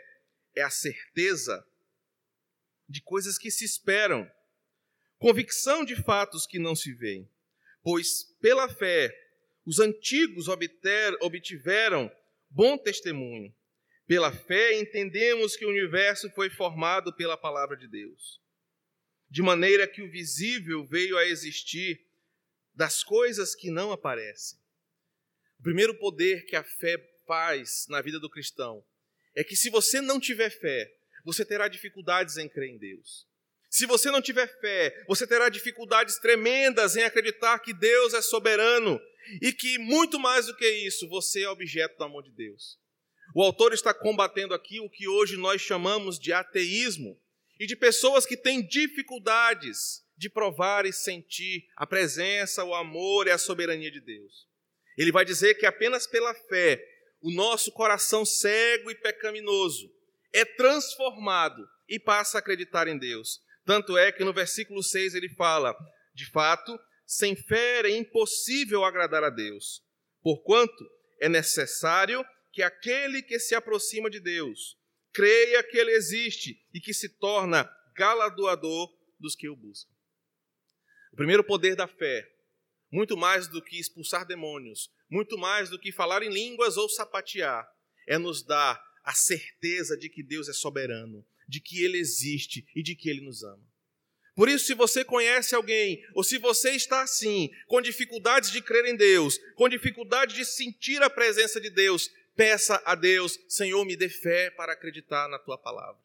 é 0.54 0.62
a 0.62 0.70
certeza 0.70 1.66
de 2.88 3.02
coisas 3.02 3.36
que 3.36 3.50
se 3.50 3.64
esperam, 3.64 4.30
convicção 5.18 5.84
de 5.84 5.96
fatos 5.96 6.46
que 6.46 6.58
não 6.58 6.76
se 6.76 6.92
veem. 6.92 7.28
Pois 7.82 8.24
pela 8.40 8.68
fé 8.68 9.12
os 9.66 9.80
antigos 9.80 10.48
obter, 10.48 11.16
obtiveram 11.20 12.10
bom 12.48 12.78
testemunho. 12.78 13.54
Pela 14.06 14.30
fé 14.30 14.78
entendemos 14.78 15.56
que 15.56 15.64
o 15.64 15.70
universo 15.70 16.30
foi 16.30 16.50
formado 16.50 17.14
pela 17.14 17.36
palavra 17.36 17.76
de 17.76 17.88
Deus, 17.88 18.40
de 19.30 19.42
maneira 19.42 19.88
que 19.88 20.02
o 20.02 20.10
visível 20.10 20.84
veio 20.84 21.16
a 21.16 21.24
existir 21.24 22.06
das 22.74 23.02
coisas 23.02 23.54
que 23.54 23.70
não 23.70 23.90
aparecem. 23.90 24.58
O 25.64 25.72
primeiro 25.72 25.94
poder 25.94 26.44
que 26.44 26.56
a 26.56 26.62
fé 26.62 26.98
faz 27.26 27.86
na 27.88 28.02
vida 28.02 28.20
do 28.20 28.28
cristão 28.28 28.84
é 29.34 29.42
que 29.42 29.56
se 29.56 29.70
você 29.70 29.98
não 29.98 30.20
tiver 30.20 30.50
fé, 30.50 30.92
você 31.24 31.42
terá 31.42 31.68
dificuldades 31.68 32.36
em 32.36 32.46
crer 32.46 32.68
em 32.68 32.76
Deus. 32.76 33.26
Se 33.70 33.86
você 33.86 34.10
não 34.10 34.20
tiver 34.20 34.46
fé, 34.60 34.94
você 35.08 35.26
terá 35.26 35.48
dificuldades 35.48 36.18
tremendas 36.18 36.96
em 36.96 37.02
acreditar 37.02 37.60
que 37.60 37.72
Deus 37.72 38.12
é 38.12 38.20
soberano 38.20 39.00
e 39.40 39.54
que, 39.54 39.78
muito 39.78 40.20
mais 40.20 40.44
do 40.44 40.54
que 40.54 40.70
isso, 40.70 41.08
você 41.08 41.44
é 41.44 41.48
objeto 41.48 41.96
do 41.96 42.04
amor 42.04 42.24
de 42.24 42.32
Deus. 42.32 42.78
O 43.34 43.42
autor 43.42 43.72
está 43.72 43.94
combatendo 43.94 44.52
aqui 44.52 44.80
o 44.80 44.90
que 44.90 45.08
hoje 45.08 45.38
nós 45.38 45.62
chamamos 45.62 46.18
de 46.18 46.30
ateísmo 46.30 47.18
e 47.58 47.66
de 47.66 47.74
pessoas 47.74 48.26
que 48.26 48.36
têm 48.36 48.60
dificuldades 48.60 50.04
de 50.14 50.28
provar 50.28 50.84
e 50.84 50.92
sentir 50.92 51.66
a 51.74 51.86
presença, 51.86 52.62
o 52.62 52.74
amor 52.74 53.28
e 53.28 53.30
a 53.30 53.38
soberania 53.38 53.90
de 53.90 54.02
Deus. 54.02 54.52
Ele 54.96 55.12
vai 55.12 55.24
dizer 55.24 55.54
que 55.54 55.66
apenas 55.66 56.06
pela 56.06 56.34
fé 56.34 56.82
o 57.20 57.30
nosso 57.30 57.72
coração 57.72 58.24
cego 58.24 58.90
e 58.90 58.94
pecaminoso 58.94 59.90
é 60.32 60.44
transformado 60.44 61.66
e 61.88 61.98
passa 61.98 62.38
a 62.38 62.40
acreditar 62.40 62.86
em 62.88 62.98
Deus. 62.98 63.40
Tanto 63.64 63.96
é 63.96 64.12
que 64.12 64.24
no 64.24 64.32
versículo 64.32 64.82
6 64.82 65.14
ele 65.14 65.28
fala: 65.30 65.74
de 66.14 66.30
fato, 66.30 66.78
sem 67.06 67.34
fé 67.34 67.80
é 67.80 67.96
impossível 67.96 68.84
agradar 68.84 69.24
a 69.24 69.30
Deus, 69.30 69.82
porquanto 70.22 70.84
é 71.20 71.28
necessário 71.28 72.24
que 72.52 72.62
aquele 72.62 73.22
que 73.22 73.38
se 73.38 73.54
aproxima 73.54 74.10
de 74.10 74.20
Deus 74.20 74.78
creia 75.12 75.62
que 75.62 75.78
ele 75.78 75.92
existe 75.92 76.60
e 76.72 76.80
que 76.80 76.92
se 76.92 77.08
torna 77.08 77.70
galardoador 77.96 78.92
dos 79.18 79.34
que 79.34 79.48
o 79.48 79.56
buscam. 79.56 79.92
O 81.12 81.16
primeiro 81.16 81.44
poder 81.44 81.76
da 81.76 81.86
fé, 81.86 82.28
muito 82.94 83.16
mais 83.16 83.48
do 83.48 83.60
que 83.60 83.76
expulsar 83.76 84.24
demônios, 84.24 84.88
muito 85.10 85.36
mais 85.36 85.68
do 85.68 85.78
que 85.78 85.90
falar 85.90 86.22
em 86.22 86.28
línguas 86.28 86.76
ou 86.76 86.88
sapatear, 86.88 87.68
é 88.06 88.16
nos 88.16 88.44
dar 88.44 88.80
a 89.02 89.12
certeza 89.12 89.96
de 89.96 90.08
que 90.08 90.22
Deus 90.22 90.48
é 90.48 90.52
soberano, 90.52 91.26
de 91.48 91.60
que 91.60 91.82
Ele 91.82 91.98
existe 91.98 92.64
e 92.72 92.84
de 92.84 92.94
que 92.94 93.10
Ele 93.10 93.20
nos 93.20 93.42
ama. 93.42 93.62
Por 94.36 94.48
isso, 94.48 94.66
se 94.66 94.74
você 94.74 95.04
conhece 95.04 95.56
alguém, 95.56 96.04
ou 96.14 96.22
se 96.22 96.38
você 96.38 96.70
está 96.70 97.02
assim, 97.02 97.50
com 97.66 97.82
dificuldades 97.82 98.52
de 98.52 98.62
crer 98.62 98.86
em 98.86 98.96
Deus, 98.96 99.38
com 99.56 99.68
dificuldade 99.68 100.36
de 100.36 100.44
sentir 100.44 101.02
a 101.02 101.10
presença 101.10 101.60
de 101.60 101.70
Deus, 101.70 102.08
peça 102.36 102.80
a 102.84 102.94
Deus: 102.94 103.40
Senhor, 103.48 103.84
me 103.84 103.96
dê 103.96 104.08
fé 104.08 104.50
para 104.50 104.72
acreditar 104.72 105.28
na 105.28 105.38
tua 105.40 105.58
palavra. 105.58 106.00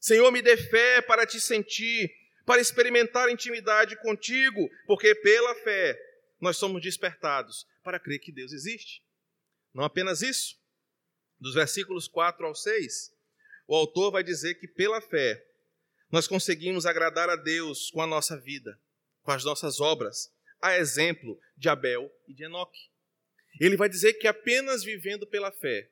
Senhor, 0.00 0.32
me 0.32 0.42
dê 0.42 0.56
fé 0.56 1.02
para 1.02 1.24
te 1.24 1.40
sentir, 1.40 2.10
para 2.44 2.60
experimentar 2.60 3.28
intimidade 3.30 3.96
contigo, 3.96 4.70
porque 4.86 5.14
pela 5.14 5.54
fé 5.56 5.98
nós 6.40 6.56
somos 6.56 6.82
despertados 6.82 7.66
para 7.82 8.00
crer 8.00 8.18
que 8.18 8.32
Deus 8.32 8.52
existe. 8.52 9.02
Não 9.72 9.84
apenas 9.84 10.22
isso, 10.22 10.58
dos 11.38 11.54
versículos 11.54 12.08
4 12.08 12.46
ao 12.46 12.54
6, 12.54 13.14
o 13.66 13.74
autor 13.74 14.10
vai 14.10 14.22
dizer 14.22 14.54
que 14.56 14.66
pela 14.66 15.00
fé 15.00 15.46
nós 16.10 16.26
conseguimos 16.26 16.86
agradar 16.86 17.30
a 17.30 17.36
Deus 17.36 17.90
com 17.90 18.02
a 18.02 18.06
nossa 18.06 18.36
vida, 18.36 18.78
com 19.22 19.30
as 19.30 19.44
nossas 19.44 19.80
obras, 19.80 20.32
a 20.60 20.76
exemplo 20.76 21.40
de 21.56 21.68
Abel 21.68 22.10
e 22.26 22.34
de 22.34 22.44
Enoque. 22.44 22.90
Ele 23.60 23.76
vai 23.76 23.88
dizer 23.88 24.14
que 24.14 24.26
apenas 24.26 24.82
vivendo 24.82 25.26
pela 25.26 25.52
fé 25.52 25.88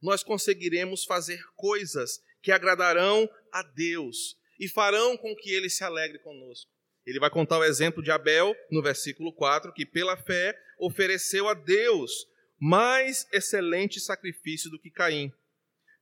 nós 0.00 0.22
conseguiremos 0.22 1.04
fazer 1.04 1.44
coisas 1.54 2.22
que 2.40 2.52
agradarão 2.52 3.28
a 3.52 3.62
Deus 3.62 4.38
e 4.58 4.68
farão 4.68 5.16
com 5.16 5.34
que 5.36 5.52
ele 5.52 5.70
se 5.70 5.84
alegre 5.84 6.18
conosco. 6.18 6.70
Ele 7.06 7.20
vai 7.20 7.30
contar 7.30 7.58
o 7.58 7.64
exemplo 7.64 8.02
de 8.02 8.10
Abel, 8.10 8.54
no 8.70 8.82
versículo 8.82 9.32
4, 9.32 9.72
que 9.72 9.86
pela 9.86 10.16
fé 10.16 10.54
ofereceu 10.78 11.48
a 11.48 11.54
Deus 11.54 12.12
mais 12.60 13.26
excelente 13.32 14.00
sacrifício 14.00 14.70
do 14.70 14.78
que 14.78 14.90
Caim, 14.90 15.32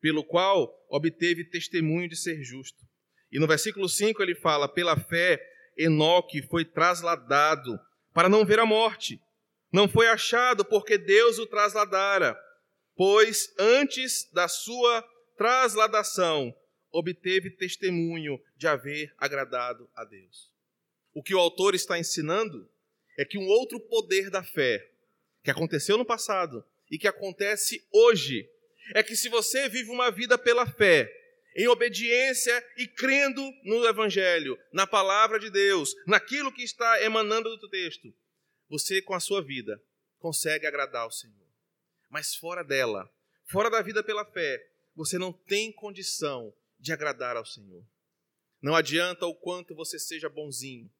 pelo 0.00 0.24
qual 0.24 0.72
obteve 0.88 1.44
testemunho 1.44 2.08
de 2.08 2.16
ser 2.16 2.42
justo. 2.42 2.78
E 3.30 3.38
no 3.38 3.46
versículo 3.46 3.88
5 3.88 4.22
ele 4.22 4.34
fala: 4.34 4.68
pela 4.68 4.98
fé, 4.98 5.40
Enoque 5.76 6.42
foi 6.42 6.64
trasladado 6.64 7.78
para 8.12 8.28
não 8.28 8.44
ver 8.44 8.58
a 8.58 8.66
morte. 8.66 9.20
Não 9.72 9.88
foi 9.88 10.08
achado 10.08 10.64
porque 10.64 10.96
Deus 10.96 11.38
o 11.38 11.46
trasladara, 11.46 12.36
pois 12.96 13.52
antes 13.58 14.28
da 14.32 14.48
sua 14.48 15.04
trasladação 15.36 16.54
obteve 16.98 17.50
testemunho 17.50 18.42
de 18.56 18.66
haver 18.66 19.12
agradado 19.18 19.88
a 19.94 20.02
Deus. 20.02 20.50
O 21.12 21.22
que 21.22 21.34
o 21.34 21.38
autor 21.38 21.74
está 21.74 21.98
ensinando 21.98 22.66
é 23.18 23.24
que 23.24 23.36
um 23.36 23.46
outro 23.46 23.78
poder 23.78 24.30
da 24.30 24.42
fé, 24.42 24.90
que 25.44 25.50
aconteceu 25.50 25.98
no 25.98 26.06
passado 26.06 26.64
e 26.90 26.98
que 26.98 27.06
acontece 27.06 27.86
hoje, 27.92 28.48
é 28.94 29.02
que 29.02 29.14
se 29.14 29.28
você 29.28 29.68
vive 29.68 29.90
uma 29.90 30.10
vida 30.10 30.38
pela 30.38 30.66
fé, 30.66 31.12
em 31.54 31.68
obediência 31.68 32.66
e 32.78 32.86
crendo 32.86 33.42
no 33.64 33.86
Evangelho, 33.86 34.58
na 34.72 34.86
palavra 34.86 35.38
de 35.38 35.50
Deus, 35.50 35.94
naquilo 36.06 36.52
que 36.52 36.62
está 36.62 37.02
emanando 37.02 37.56
do 37.58 37.68
texto, 37.68 38.12
você 38.70 39.02
com 39.02 39.14
a 39.14 39.20
sua 39.20 39.42
vida 39.42 39.82
consegue 40.18 40.66
agradar 40.66 41.02
ao 41.02 41.10
Senhor. 41.10 41.46
Mas 42.08 42.34
fora 42.34 42.62
dela, 42.62 43.10
fora 43.44 43.70
da 43.70 43.82
vida 43.82 44.02
pela 44.02 44.24
fé, 44.24 44.66
você 44.94 45.18
não 45.18 45.32
tem 45.32 45.70
condição 45.70 46.54
de 46.86 46.92
agradar 46.92 47.36
ao 47.36 47.44
Senhor. 47.44 47.84
Não 48.62 48.74
adianta 48.74 49.26
o 49.26 49.34
quanto 49.34 49.74
você 49.74 49.98
seja 49.98 50.28
bonzinho, 50.28 50.90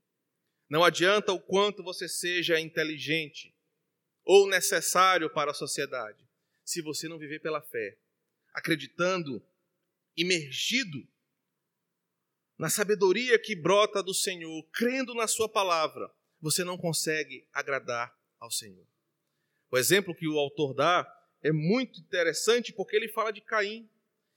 não 0.68 0.84
adianta 0.84 1.32
o 1.32 1.40
quanto 1.40 1.82
você 1.82 2.08
seja 2.08 2.60
inteligente 2.60 3.54
ou 4.24 4.48
necessário 4.48 5.30
para 5.30 5.52
a 5.52 5.54
sociedade, 5.54 6.26
se 6.64 6.82
você 6.82 7.08
não 7.08 7.18
viver 7.18 7.40
pela 7.40 7.62
fé, 7.62 7.96
acreditando, 8.52 9.40
imergido 10.16 11.06
na 12.58 12.68
sabedoria 12.68 13.38
que 13.38 13.54
brota 13.54 14.02
do 14.02 14.12
Senhor, 14.12 14.66
crendo 14.72 15.14
na 15.14 15.28
Sua 15.28 15.48
palavra, 15.48 16.10
você 16.40 16.64
não 16.64 16.76
consegue 16.76 17.46
agradar 17.52 18.18
ao 18.40 18.50
Senhor. 18.50 18.86
O 19.70 19.78
exemplo 19.78 20.14
que 20.14 20.26
o 20.26 20.38
autor 20.38 20.74
dá 20.74 21.06
é 21.42 21.52
muito 21.52 22.00
interessante 22.00 22.72
porque 22.72 22.96
ele 22.96 23.08
fala 23.08 23.32
de 23.32 23.40
Caim. 23.40 23.88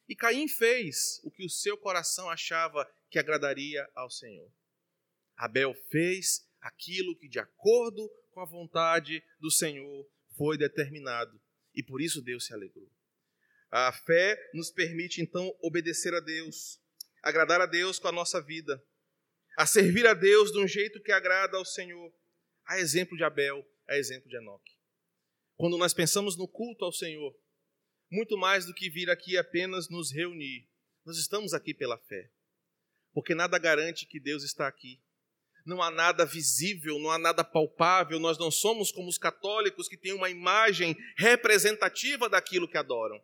E 0.10 0.16
Caim 0.16 0.48
fez 0.48 1.22
o 1.24 1.30
que 1.30 1.46
o 1.46 1.50
seu 1.50 1.78
coração 1.78 2.28
achava 2.32 2.92
que 3.12 3.20
agradaria 3.20 3.88
ao 3.94 4.10
Senhor. 4.10 4.52
Abel 5.38 5.76
fez 5.92 6.50
aquilo 6.60 7.16
que, 7.16 7.30
de 7.30 7.38
acordo 7.38 8.10
com 8.32 8.42
a 8.42 8.46
vontade 8.46 9.24
do 9.40 9.52
Senhor, 9.52 10.10
foi 10.36 10.58
determinado. 10.58 11.40
E 11.76 11.84
por 11.84 12.02
isso 12.02 12.24
Deus 12.24 12.48
se 12.48 12.54
alegrou. 12.54 12.92
A 13.70 13.94
fé 13.94 14.36
nos 14.52 14.72
permite, 14.72 15.22
então, 15.22 15.56
obedecer 15.62 16.16
a 16.16 16.20
Deus, 16.20 16.82
agradar 17.22 17.62
a 17.62 17.68
Deus 17.68 18.00
com 18.00 18.08
a 18.08 18.12
nossa 18.12 18.42
vida, 18.42 18.84
a 19.56 19.68
servir 19.68 20.08
a 20.08 20.16
Deus 20.16 20.52
de 20.52 20.58
um 20.58 20.68
jeito 20.68 21.04
que 21.04 21.12
agrada 21.12 21.56
ao 21.56 21.66
Senhor. 21.66 22.12
A 22.66 22.80
exemplo 22.80 23.16
de 23.16 23.24
Abel, 23.24 23.64
a 23.88 23.96
exemplo 23.96 24.28
de 24.28 24.38
Enoque. 24.38 24.76
Quando 25.56 25.78
nós 25.78 25.94
pensamos 25.94 26.36
no 26.36 26.48
culto 26.48 26.84
ao 26.84 26.92
Senhor, 26.92 27.36
muito 28.12 28.38
mais 28.38 28.66
do 28.66 28.74
que 28.74 28.90
vir 28.90 29.10
aqui 29.10 29.38
apenas 29.38 29.90
nos 29.90 30.12
reunir, 30.12 30.68
nós 31.06 31.18
estamos 31.18 31.54
aqui 31.54 31.74
pela 31.74 31.98
fé 31.98 32.30
porque 33.14 33.36
nada 33.36 33.58
garante 33.58 34.06
que 34.06 34.20
Deus 34.20 34.44
está 34.44 34.68
aqui. 34.68 35.02
Não 35.66 35.82
há 35.82 35.92
nada 35.92 36.26
visível, 36.26 36.98
não 37.00 37.12
há 37.12 37.18
nada 37.18 37.44
palpável, 37.44 38.20
nós 38.20 38.38
não 38.38 38.50
somos 38.50 38.92
como 38.92 39.10
os 39.10 39.18
católicos 39.18 39.88
que 39.88 39.98
têm 39.98 40.14
uma 40.14 40.30
imagem 40.30 40.96
representativa 41.18 42.30
daquilo 42.30 42.68
que 42.68 42.78
adoram. 42.78 43.22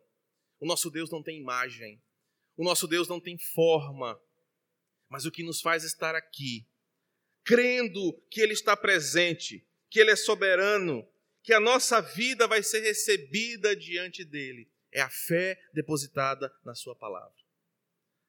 O 0.60 0.66
nosso 0.66 0.90
Deus 0.90 1.10
não 1.10 1.22
tem 1.22 1.40
imagem, 1.40 2.00
o 2.56 2.64
nosso 2.64 2.86
Deus 2.86 3.08
não 3.08 3.20
tem 3.20 3.38
forma, 3.38 4.20
mas 5.08 5.24
o 5.24 5.30
que 5.30 5.42
nos 5.42 5.60
faz 5.60 5.82
estar 5.82 6.14
aqui, 6.14 6.66
crendo 7.44 8.12
que 8.30 8.40
Ele 8.40 8.52
está 8.52 8.76
presente, 8.76 9.66
que 9.90 9.98
Ele 9.98 10.10
é 10.10 10.16
soberano, 10.16 11.06
que 11.42 11.52
a 11.52 11.60
nossa 11.60 12.00
vida 12.00 12.46
vai 12.46 12.62
ser 12.62 12.80
recebida 12.80 13.74
diante 13.74 14.24
dele, 14.24 14.70
é 14.96 15.02
a 15.02 15.10
fé 15.10 15.60
depositada 15.74 16.50
na 16.64 16.74
Sua 16.74 16.96
palavra. 16.96 17.36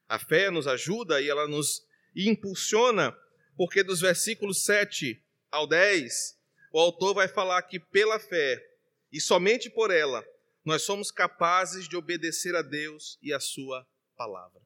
A 0.09 0.19
fé 0.19 0.51
nos 0.51 0.67
ajuda 0.67 1.21
e 1.21 1.29
ela 1.29 1.47
nos 1.47 1.87
impulsiona, 2.13 3.17
porque 3.55 3.81
dos 3.83 4.01
versículos 4.01 4.65
7 4.65 5.23
ao 5.49 5.65
10, 5.65 6.37
o 6.73 6.79
autor 6.79 7.13
vai 7.13 7.29
falar 7.29 7.61
que 7.63 7.79
pela 7.79 8.19
fé 8.19 8.61
e 9.09 9.21
somente 9.21 9.69
por 9.69 9.91
ela 9.91 10.25
nós 10.65 10.81
somos 10.81 11.09
capazes 11.09 11.87
de 11.87 11.95
obedecer 11.95 12.53
a 12.53 12.61
Deus 12.61 13.17
e 13.21 13.33
a 13.33 13.39
Sua 13.39 13.87
palavra. 14.17 14.61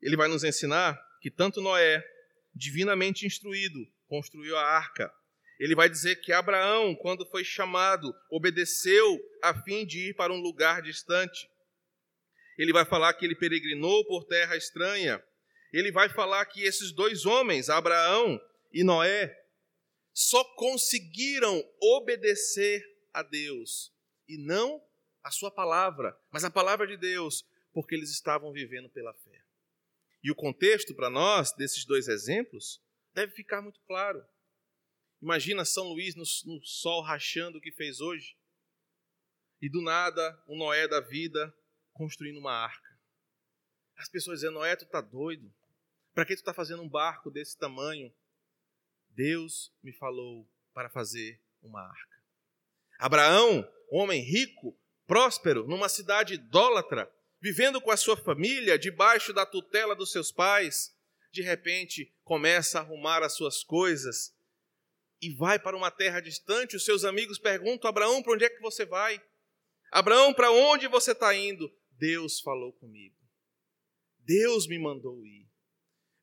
Ele 0.00 0.16
vai 0.16 0.28
nos 0.28 0.44
ensinar 0.44 0.96
que 1.20 1.32
tanto 1.32 1.60
Noé, 1.60 2.00
divinamente 2.54 3.26
instruído, 3.26 3.84
construiu 4.06 4.56
a 4.56 4.62
arca. 4.62 5.12
Ele 5.58 5.74
vai 5.74 5.88
dizer 5.88 6.16
que 6.16 6.32
Abraão, 6.32 6.94
quando 6.96 7.26
foi 7.26 7.44
chamado, 7.44 8.14
obedeceu 8.30 9.20
a 9.42 9.54
fim 9.62 9.86
de 9.86 10.10
ir 10.10 10.14
para 10.14 10.32
um 10.32 10.40
lugar 10.40 10.82
distante. 10.82 11.48
Ele 12.58 12.72
vai 12.72 12.84
falar 12.84 13.14
que 13.14 13.24
ele 13.24 13.36
peregrinou 13.36 14.04
por 14.06 14.24
terra 14.24 14.56
estranha. 14.56 15.22
Ele 15.72 15.90
vai 15.90 16.08
falar 16.08 16.44
que 16.46 16.62
esses 16.62 16.92
dois 16.92 17.24
homens, 17.24 17.68
Abraão 17.68 18.40
e 18.72 18.84
Noé, 18.84 19.36
só 20.12 20.44
conseguiram 20.56 21.62
obedecer 21.80 22.84
a 23.12 23.22
Deus 23.22 23.92
e 24.28 24.38
não 24.38 24.82
a 25.22 25.30
sua 25.30 25.50
palavra, 25.50 26.16
mas 26.30 26.44
a 26.44 26.50
palavra 26.50 26.86
de 26.86 26.96
Deus, 26.96 27.44
porque 27.72 27.94
eles 27.94 28.10
estavam 28.10 28.52
vivendo 28.52 28.88
pela 28.88 29.12
fé. 29.14 29.42
E 30.22 30.30
o 30.30 30.34
contexto 30.34 30.94
para 30.94 31.10
nós 31.10 31.52
desses 31.52 31.84
dois 31.84 32.08
exemplos 32.08 32.80
deve 33.12 33.32
ficar 33.32 33.60
muito 33.60 33.80
claro. 33.86 34.24
Imagina 35.24 35.64
São 35.64 35.84
Luís 35.84 36.14
no, 36.14 36.24
no 36.44 36.62
sol 36.62 37.00
rachando 37.00 37.56
o 37.56 37.60
que 37.60 37.72
fez 37.72 37.98
hoje, 37.98 38.36
e 39.58 39.70
do 39.70 39.80
nada 39.80 40.38
um 40.46 40.54
Noé 40.54 40.86
da 40.86 41.00
vida 41.00 41.50
construindo 41.94 42.38
uma 42.38 42.52
arca. 42.52 43.00
As 43.96 44.06
pessoas 44.06 44.40
dizendo, 44.40 44.58
Noé, 44.58 44.76
tu 44.76 44.84
tá 44.84 45.00
doido? 45.00 45.50
Para 46.12 46.26
que 46.26 46.34
tu 46.34 46.40
está 46.40 46.52
fazendo 46.52 46.82
um 46.82 46.88
barco 46.90 47.30
desse 47.30 47.56
tamanho? 47.56 48.14
Deus 49.08 49.72
me 49.82 49.94
falou 49.94 50.46
para 50.74 50.90
fazer 50.90 51.42
uma 51.62 51.80
arca. 51.80 52.22
Abraão, 52.98 53.66
homem 53.90 54.20
rico, 54.20 54.78
próspero, 55.06 55.66
numa 55.66 55.88
cidade 55.88 56.34
idólatra, 56.34 57.10
vivendo 57.40 57.80
com 57.80 57.90
a 57.90 57.96
sua 57.96 58.18
família, 58.18 58.78
debaixo 58.78 59.32
da 59.32 59.46
tutela 59.46 59.96
dos 59.96 60.12
seus 60.12 60.30
pais, 60.30 60.94
de 61.32 61.40
repente 61.40 62.14
começa 62.24 62.78
a 62.78 62.82
arrumar 62.82 63.22
as 63.22 63.32
suas 63.32 63.64
coisas 63.64 64.33
e 65.20 65.34
vai 65.34 65.58
para 65.58 65.76
uma 65.76 65.90
terra 65.90 66.20
distante. 66.20 66.76
Os 66.76 66.84
seus 66.84 67.04
amigos 67.04 67.38
perguntam: 67.38 67.88
Abraão, 67.88 68.22
para 68.22 68.32
onde 68.32 68.44
é 68.44 68.50
que 68.50 68.60
você 68.60 68.84
vai? 68.84 69.22
Abraão, 69.90 70.34
para 70.34 70.50
onde 70.50 70.88
você 70.88 71.12
está 71.12 71.34
indo? 71.34 71.70
Deus 71.92 72.40
falou 72.40 72.72
comigo. 72.72 73.16
Deus 74.18 74.66
me 74.66 74.78
mandou 74.78 75.24
ir. 75.24 75.46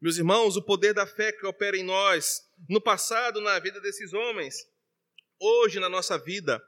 Meus 0.01 0.17
irmãos, 0.17 0.57
o 0.57 0.63
poder 0.63 0.93
da 0.93 1.05
fé 1.05 1.31
que 1.31 1.45
opera 1.45 1.77
em 1.77 1.83
nós, 1.83 2.41
no 2.67 2.81
passado, 2.81 3.39
na 3.39 3.59
vida 3.59 3.79
desses 3.79 4.13
homens, 4.13 4.55
hoje 5.39 5.79
na 5.79 5.87
nossa 5.87 6.17
vida, 6.17 6.61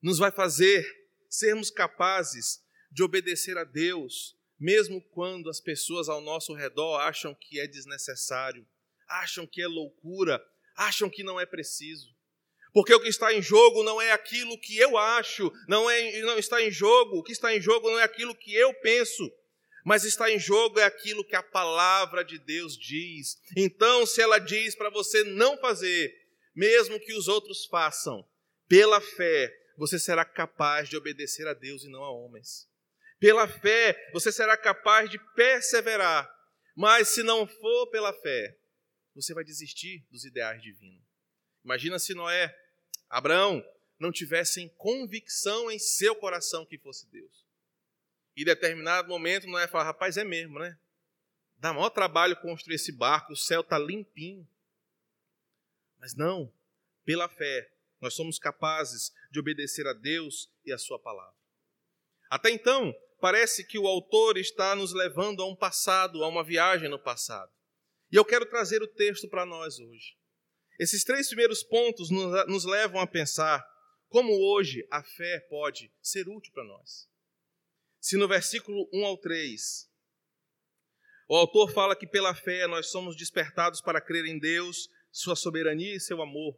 nos 0.00 0.18
vai 0.18 0.30
fazer 0.30 0.86
sermos 1.28 1.70
capazes 1.70 2.62
de 2.92 3.02
obedecer 3.02 3.58
a 3.58 3.64
Deus, 3.64 4.38
mesmo 4.58 5.02
quando 5.10 5.50
as 5.50 5.60
pessoas 5.60 6.08
ao 6.08 6.20
nosso 6.20 6.54
redor 6.54 7.00
acham 7.00 7.34
que 7.34 7.58
é 7.58 7.66
desnecessário, 7.66 8.64
acham 9.08 9.46
que 9.46 9.60
é 9.60 9.66
loucura, 9.66 10.40
acham 10.76 11.08
que 11.10 11.22
não 11.22 11.40
é 11.40 11.46
preciso. 11.46 12.14
Porque 12.72 12.92
o 12.92 13.00
que 13.00 13.08
está 13.08 13.32
em 13.32 13.40
jogo 13.40 13.84
não 13.84 14.02
é 14.02 14.10
aquilo 14.10 14.58
que 14.58 14.76
eu 14.76 14.98
acho, 14.98 15.52
não, 15.68 15.88
é, 15.88 16.20
não 16.22 16.36
está 16.36 16.60
em 16.60 16.72
jogo, 16.72 17.18
o 17.18 17.22
que 17.22 17.32
está 17.32 17.54
em 17.54 17.60
jogo 17.60 17.88
não 17.88 18.00
é 18.00 18.02
aquilo 18.02 18.34
que 18.34 18.52
eu 18.52 18.74
penso, 18.74 19.32
mas 19.84 20.02
está 20.02 20.28
em 20.30 20.40
jogo 20.40 20.80
é 20.80 20.84
aquilo 20.84 21.24
que 21.24 21.36
a 21.36 21.42
palavra 21.42 22.24
de 22.24 22.38
Deus 22.38 22.76
diz. 22.76 23.36
Então, 23.56 24.04
se 24.04 24.20
ela 24.20 24.38
diz 24.38 24.74
para 24.74 24.90
você 24.90 25.22
não 25.22 25.56
fazer, 25.58 26.12
mesmo 26.54 26.98
que 26.98 27.12
os 27.12 27.28
outros 27.28 27.64
façam, 27.66 28.26
pela 28.66 29.00
fé, 29.00 29.54
você 29.76 29.98
será 29.98 30.24
capaz 30.24 30.88
de 30.88 30.96
obedecer 30.96 31.46
a 31.46 31.54
Deus 31.54 31.84
e 31.84 31.88
não 31.88 32.02
a 32.02 32.10
homens. 32.10 32.68
Pela 33.20 33.46
fé, 33.46 34.10
você 34.12 34.32
será 34.32 34.56
capaz 34.56 35.08
de 35.10 35.18
perseverar, 35.34 36.28
mas 36.76 37.08
se 37.08 37.22
não 37.22 37.46
for 37.46 37.86
pela 37.90 38.12
fé, 38.12 38.56
você 39.14 39.32
vai 39.32 39.44
desistir 39.44 40.04
dos 40.10 40.24
ideais 40.24 40.60
divinos. 40.62 41.04
Imagina 41.64 41.98
se 41.98 42.14
Noé 42.14 42.54
Abraão 43.08 43.64
não 43.98 44.10
tivessem 44.10 44.68
convicção 44.76 45.70
em 45.70 45.78
seu 45.78 46.16
coração 46.16 46.66
que 46.66 46.78
fosse 46.78 47.06
Deus. 47.10 47.44
E 48.36 48.42
em 48.42 48.44
determinado 48.44 49.08
momento 49.08 49.46
Noé 49.46 49.66
fala, 49.68 49.84
rapaz, 49.84 50.16
é 50.16 50.24
mesmo, 50.24 50.58
né? 50.58 50.78
Dá 51.56 51.72
maior 51.72 51.90
trabalho 51.90 52.36
construir 52.40 52.74
esse 52.74 52.92
barco, 52.92 53.32
o 53.32 53.36
céu 53.36 53.60
está 53.60 53.78
limpinho. 53.78 54.46
Mas 55.98 56.14
não, 56.14 56.52
pela 57.04 57.28
fé, 57.28 57.70
nós 58.00 58.14
somos 58.14 58.38
capazes 58.38 59.14
de 59.30 59.38
obedecer 59.38 59.86
a 59.86 59.92
Deus 59.92 60.50
e 60.64 60.72
a 60.72 60.78
sua 60.78 60.98
palavra. 60.98 61.34
Até 62.28 62.50
então, 62.50 62.94
parece 63.20 63.64
que 63.64 63.78
o 63.78 63.86
autor 63.86 64.36
está 64.36 64.74
nos 64.74 64.92
levando 64.92 65.42
a 65.42 65.46
um 65.46 65.56
passado, 65.56 66.22
a 66.22 66.28
uma 66.28 66.44
viagem 66.44 66.88
no 66.88 66.98
passado. 66.98 67.50
E 68.14 68.16
eu 68.16 68.24
quero 68.24 68.46
trazer 68.46 68.80
o 68.80 68.86
texto 68.86 69.28
para 69.28 69.44
nós 69.44 69.80
hoje. 69.80 70.16
Esses 70.78 71.02
três 71.02 71.26
primeiros 71.26 71.64
pontos 71.64 72.10
nos 72.46 72.64
levam 72.64 73.00
a 73.00 73.08
pensar 73.08 73.60
como 74.06 74.32
hoje 74.32 74.86
a 74.88 75.02
fé 75.02 75.40
pode 75.50 75.92
ser 76.00 76.28
útil 76.28 76.52
para 76.52 76.62
nós. 76.62 77.08
Se 77.98 78.16
no 78.16 78.28
versículo 78.28 78.88
1 78.92 79.04
ao 79.04 79.18
3, 79.18 79.90
o 81.28 81.34
autor 81.34 81.72
fala 81.72 81.96
que 81.96 82.06
pela 82.06 82.36
fé 82.36 82.68
nós 82.68 82.88
somos 82.92 83.16
despertados 83.16 83.80
para 83.80 84.00
crer 84.00 84.26
em 84.26 84.38
Deus, 84.38 84.88
sua 85.10 85.34
soberania 85.34 85.96
e 85.96 86.00
seu 86.00 86.22
amor, 86.22 86.56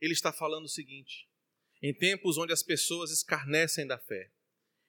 ele 0.00 0.12
está 0.12 0.32
falando 0.32 0.66
o 0.66 0.68
seguinte: 0.68 1.28
em 1.82 1.92
tempos 1.92 2.38
onde 2.38 2.52
as 2.52 2.62
pessoas 2.62 3.10
escarnecem 3.10 3.88
da 3.88 3.98
fé, 3.98 4.30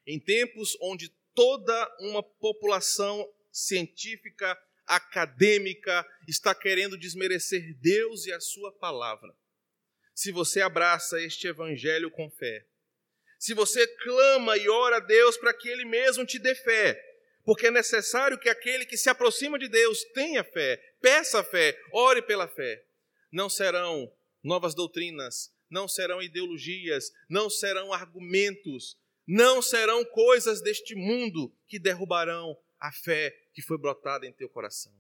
em 0.06 0.20
tempos 0.20 0.78
onde 0.80 1.10
toda 1.34 1.98
uma 2.02 2.22
população 2.22 3.28
científica 3.52 4.56
acadêmica 4.88 6.08
está 6.28 6.56
querendo 6.56 6.98
desmerecer 6.98 7.76
Deus 7.80 8.26
e 8.26 8.32
a 8.32 8.40
sua 8.40 8.72
palavra. 8.72 9.34
Se 10.16 10.32
você 10.32 10.62
abraça 10.62 11.22
este 11.22 11.48
evangelho 11.48 12.10
com 12.10 12.30
fé, 12.32 12.66
se 13.38 13.54
você 13.54 13.86
clama 13.86 14.58
e 14.58 14.68
ora 14.68 14.98
a 14.98 15.02
Deus 15.02 15.38
para 15.38 15.54
que 15.54 15.70
Ele 15.70 15.86
mesmo 15.86 16.26
te 16.26 16.40
dê 16.40 16.56
fé, 16.56 17.00
porque 17.44 17.68
é 17.68 17.72
necessário 17.72 18.40
que 18.40 18.50
aquele 18.50 18.86
que 18.86 18.98
se 18.98 19.10
aproxima 19.10 19.60
de 19.60 19.68
Deus 19.68 20.04
tenha 20.14 20.44
fé, 20.44 20.78
peça 21.00 21.44
fé, 21.44 21.80
ore 21.94 22.22
pela 22.22 22.48
fé. 22.48 22.84
Não 23.32 23.50
serão 23.50 24.12
novas 24.44 24.74
doutrinas, 24.74 25.54
não 25.70 25.88
serão 25.88 26.22
ideologias, 26.22 27.12
não 27.30 27.50
serão 27.50 27.94
argumentos, 27.94 28.98
não 29.28 29.62
serão 29.62 30.04
coisas 30.04 30.62
deste 30.62 30.96
mundo 30.96 31.54
que 31.68 31.80
derrubarão 31.80 32.58
a 32.80 32.92
fé 32.92 33.36
que 33.54 33.62
foi 33.62 33.78
brotada 33.78 34.26
em 34.26 34.34
teu 34.34 34.50
coração. 34.50 34.94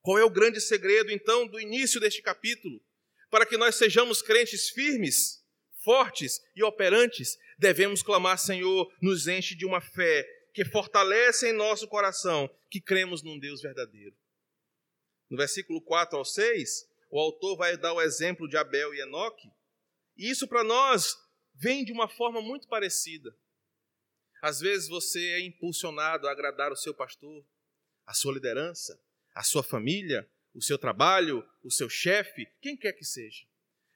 Qual 0.00 0.18
é 0.18 0.24
o 0.24 0.30
grande 0.30 0.60
segredo, 0.60 1.10
então, 1.10 1.46
do 1.46 1.60
início 1.60 2.00
deste 2.00 2.20
capítulo? 2.20 2.82
Para 3.30 3.46
que 3.46 3.56
nós 3.56 3.76
sejamos 3.76 4.20
crentes 4.20 4.68
firmes, 4.68 5.42
fortes 5.82 6.40
e 6.54 6.62
operantes, 6.62 7.38
devemos 7.58 8.02
clamar, 8.02 8.38
Senhor, 8.38 8.92
nos 9.00 9.26
enche 9.26 9.54
de 9.54 9.64
uma 9.64 9.80
fé 9.80 10.28
que 10.52 10.64
fortalece 10.64 11.48
em 11.48 11.52
nosso 11.52 11.88
coração 11.88 12.50
que 12.70 12.80
cremos 12.80 13.22
num 13.22 13.38
Deus 13.38 13.62
verdadeiro. 13.62 14.14
No 15.30 15.36
versículo 15.36 15.80
4 15.80 16.18
ao 16.18 16.24
6, 16.24 16.88
o 17.10 17.18
autor 17.18 17.56
vai 17.56 17.76
dar 17.76 17.94
o 17.94 18.02
exemplo 18.02 18.48
de 18.48 18.56
Abel 18.56 18.94
e 18.94 19.00
Enoque, 19.00 19.48
e 20.16 20.28
isso 20.28 20.46
para 20.46 20.62
nós 20.62 21.16
vem 21.54 21.84
de 21.84 21.92
uma 21.92 22.08
forma 22.08 22.42
muito 22.42 22.68
parecida. 22.68 23.34
Às 24.42 24.58
vezes 24.58 24.88
você 24.88 25.24
é 25.34 25.40
impulsionado 25.40 26.26
a 26.26 26.32
agradar 26.32 26.72
o 26.72 26.76
seu 26.76 26.92
pastor, 26.92 27.46
a 28.04 28.12
sua 28.12 28.34
liderança, 28.34 29.00
a 29.32 29.44
sua 29.44 29.62
família, 29.62 30.28
o 30.52 30.60
seu 30.60 30.76
trabalho, 30.76 31.48
o 31.62 31.70
seu 31.70 31.88
chefe, 31.88 32.46
quem 32.60 32.76
quer 32.76 32.92
que 32.92 33.04
seja. 33.04 33.46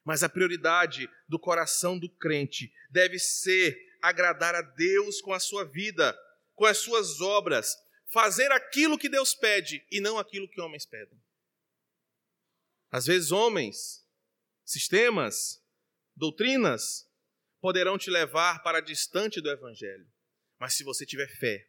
Mas 0.05 0.23
a 0.23 0.29
prioridade 0.29 1.09
do 1.27 1.37
coração 1.37 1.99
do 1.99 2.09
crente 2.09 2.73
deve 2.89 3.19
ser 3.19 3.77
agradar 4.01 4.55
a 4.55 4.61
Deus 4.61 5.19
com 5.19 5.33
a 5.33 5.39
sua 5.39 5.65
vida, 5.65 6.17
com 6.55 6.65
as 6.65 6.77
suas 6.77 7.19
obras, 7.19 7.75
fazer 8.05 8.49
aquilo 8.53 8.97
que 8.97 9.09
Deus 9.09 9.35
pede 9.35 9.85
e 9.91 9.99
não 9.99 10.17
aquilo 10.17 10.47
que 10.47 10.61
homens 10.61 10.85
pedem. 10.85 11.21
Às 12.89 13.05
vezes, 13.05 13.33
homens, 13.33 14.07
sistemas, 14.63 15.61
doutrinas 16.15 17.05
poderão 17.59 17.97
te 17.97 18.09
levar 18.09 18.63
para 18.63 18.79
distante 18.79 19.41
do 19.41 19.49
Evangelho. 19.51 20.09
Mas 20.59 20.75
se 20.75 20.83
você 20.83 21.05
tiver 21.05 21.27
fé, 21.27 21.67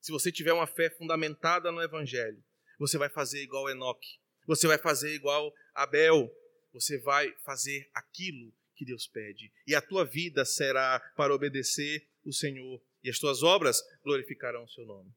se 0.00 0.12
você 0.12 0.30
tiver 0.30 0.52
uma 0.52 0.66
fé 0.66 0.90
fundamentada 0.90 1.70
no 1.72 1.82
Evangelho, 1.82 2.42
você 2.78 2.98
vai 2.98 3.08
fazer 3.08 3.42
igual 3.42 3.70
Enoque, 3.70 4.18
você 4.46 4.66
vai 4.66 4.78
fazer 4.78 5.14
igual 5.14 5.52
Abel, 5.74 6.30
você 6.72 6.98
vai 6.98 7.32
fazer 7.44 7.88
aquilo 7.94 8.52
que 8.74 8.84
Deus 8.84 9.06
pede. 9.06 9.52
E 9.66 9.74
a 9.74 9.80
tua 9.80 10.04
vida 10.04 10.44
será 10.44 11.00
para 11.16 11.34
obedecer 11.34 12.06
o 12.24 12.32
Senhor, 12.32 12.82
e 13.02 13.10
as 13.10 13.18
tuas 13.18 13.42
obras 13.42 13.82
glorificarão 14.02 14.64
o 14.64 14.68
seu 14.68 14.84
nome. 14.84 15.14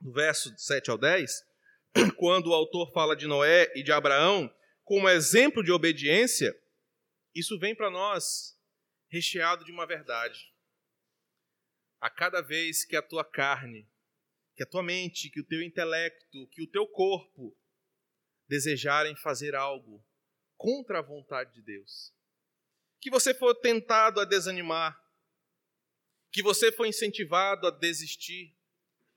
No 0.00 0.12
verso 0.12 0.54
7 0.56 0.90
ao 0.90 0.98
10, 0.98 1.44
quando 2.16 2.48
o 2.48 2.54
autor 2.54 2.92
fala 2.92 3.16
de 3.16 3.26
Noé 3.26 3.72
e 3.74 3.82
de 3.82 3.92
Abraão 3.92 4.52
como 4.84 5.08
exemplo 5.08 5.64
de 5.64 5.72
obediência, 5.72 6.56
isso 7.34 7.58
vem 7.58 7.74
para 7.74 7.90
nós 7.90 8.56
recheado 9.08 9.64
de 9.64 9.72
uma 9.72 9.86
verdade. 9.86 10.52
A 12.00 12.10
cada 12.10 12.40
vez 12.40 12.84
que 12.84 12.96
a 12.96 13.02
tua 13.02 13.24
carne, 13.24 13.88
que 14.54 14.62
a 14.62 14.66
tua 14.66 14.82
mente, 14.82 15.30
que 15.30 15.40
o 15.40 15.44
teu 15.44 15.62
intelecto, 15.62 16.46
que 16.48 16.62
o 16.62 16.66
teu 16.66 16.86
corpo 16.86 17.56
desejarem 18.48 19.16
fazer 19.16 19.54
algo 19.54 20.04
contra 20.56 20.98
a 20.98 21.02
vontade 21.02 21.52
de 21.54 21.62
Deus, 21.62 22.14
que 23.00 23.10
você 23.10 23.34
for 23.34 23.54
tentado 23.54 24.20
a 24.20 24.24
desanimar, 24.24 24.98
que 26.32 26.42
você 26.42 26.72
for 26.72 26.86
incentivado 26.86 27.66
a 27.66 27.70
desistir, 27.70 28.56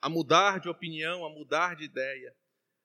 a 0.02 0.10
mudar 0.10 0.60
de 0.60 0.70
opinião, 0.70 1.26
a 1.26 1.30
mudar 1.30 1.76
de 1.76 1.84
ideia, 1.84 2.36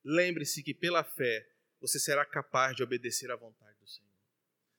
lembre-se 0.05 0.63
que 0.63 0.75
pela 0.75 1.05
fé 1.05 1.49
você 1.81 1.99
será 1.99 2.25
capaz 2.25 2.75
de 2.75 2.83
obedecer 2.83 3.31
à 3.31 3.37
vontade. 3.37 3.74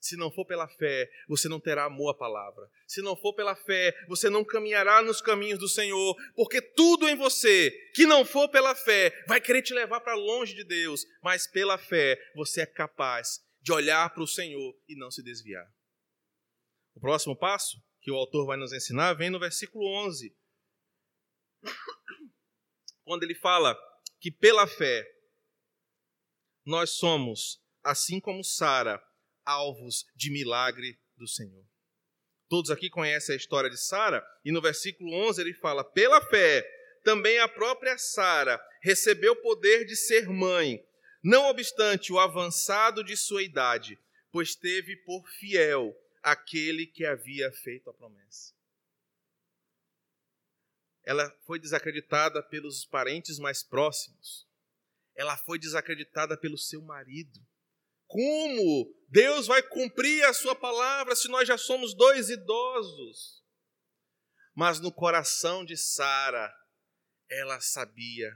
Se 0.06 0.16
não 0.16 0.30
for 0.30 0.46
pela 0.46 0.68
fé, 0.68 1.10
você 1.28 1.50
não 1.50 1.60
terá 1.60 1.86
amor 1.86 2.12
à 2.12 2.14
palavra. 2.14 2.70
Se 2.86 3.02
não 3.02 3.18
for 3.18 3.34
pela 3.34 3.56
fé, 3.56 3.92
você 4.08 4.30
não 4.30 4.46
caminhará 4.46 5.02
nos 5.02 5.20
caminhos 5.20 5.58
do 5.58 5.68
Senhor, 5.68 6.16
porque 6.36 6.62
tudo 6.62 7.10
em 7.10 7.16
você 7.16 7.72
que 7.96 8.06
não 8.06 8.24
for 8.24 8.48
pela 8.50 8.76
fé 8.76 9.26
vai 9.28 9.42
querer 9.42 9.64
te 9.64 9.74
levar 9.74 10.02
para 10.02 10.14
longe 10.14 10.54
de 10.54 10.64
Deus, 10.64 11.08
mas 11.24 11.48
pela 11.48 11.76
fé 11.80 12.22
você 12.36 12.62
é 12.62 12.66
capaz 12.68 13.44
de 13.60 13.74
olhar 13.74 14.14
para 14.14 14.22
o 14.22 14.28
Senhor 14.28 14.80
e 14.88 14.96
não 14.96 15.10
se 15.10 15.24
desviar. 15.24 15.66
O 16.94 17.00
próximo 17.00 17.36
passo 17.36 17.84
que 18.00 18.12
o 18.12 18.16
autor 18.16 18.46
vai 18.46 18.58
nos 18.58 18.74
ensinar 18.74 19.14
vem 19.14 19.32
no 19.32 19.40
versículo 19.40 19.88
11, 20.06 20.38
quando 23.04 23.24
ele 23.24 23.34
fala 23.34 23.76
que 24.20 24.30
pela 24.32 24.68
fé 24.68 25.04
nós 26.64 26.92
somos, 26.92 27.60
assim 27.84 28.20
como 28.20 28.44
Sara, 28.44 29.04
alvos 29.46 30.06
de 30.16 30.32
milagre 30.32 31.00
do 31.16 31.28
Senhor. 31.28 31.66
Todos 32.48 32.70
aqui 32.72 32.90
conhecem 32.90 33.34
a 33.34 33.38
história 33.38 33.70
de 33.70 33.78
Sara, 33.78 34.26
e 34.44 34.52
no 34.52 34.62
versículo 34.62 35.14
11 35.14 35.42
ele 35.42 35.54
fala: 35.54 35.84
pela 35.84 36.22
fé, 36.28 36.64
também 37.04 37.40
a 37.40 37.48
própria 37.48 37.98
Sara 37.98 38.60
recebeu 38.82 39.34
o 39.34 39.42
poder 39.42 39.86
de 39.86 39.96
ser 39.96 40.28
mãe, 40.28 40.84
não 41.24 41.46
obstante 41.46 42.12
o 42.14 42.20
avançado 42.20 43.04
de 43.04 43.16
sua 43.18 43.44
idade, 43.44 44.00
pois 44.32 44.56
teve 44.56 44.96
por 44.98 45.28
fiel 45.28 45.96
aquele 46.22 46.86
que 46.88 47.06
havia 47.06 47.52
feito 47.52 47.90
a 47.90 47.94
promessa. 47.94 48.54
Ela 51.04 51.30
foi 51.46 51.60
desacreditada 51.60 52.42
pelos 52.42 52.84
parentes 52.84 53.38
mais 53.38 53.62
próximos. 53.64 54.48
Ela 55.16 55.38
foi 55.38 55.60
desacreditada 55.60 56.36
pelo 56.36 56.58
seu 56.58 56.82
marido. 56.82 57.40
Como 58.08 58.94
Deus 59.10 59.48
vai 59.48 59.62
cumprir 59.62 60.24
a 60.26 60.34
sua 60.34 60.56
palavra 60.56 61.16
se 61.16 61.28
nós 61.28 61.48
já 61.48 61.58
somos 61.58 61.94
dois 61.96 62.30
idosos? 62.30 63.44
Mas 64.54 64.80
no 64.80 64.92
coração 64.92 65.66
de 65.66 65.76
Sara, 65.76 66.54
ela 67.30 67.60
sabia. 67.60 68.32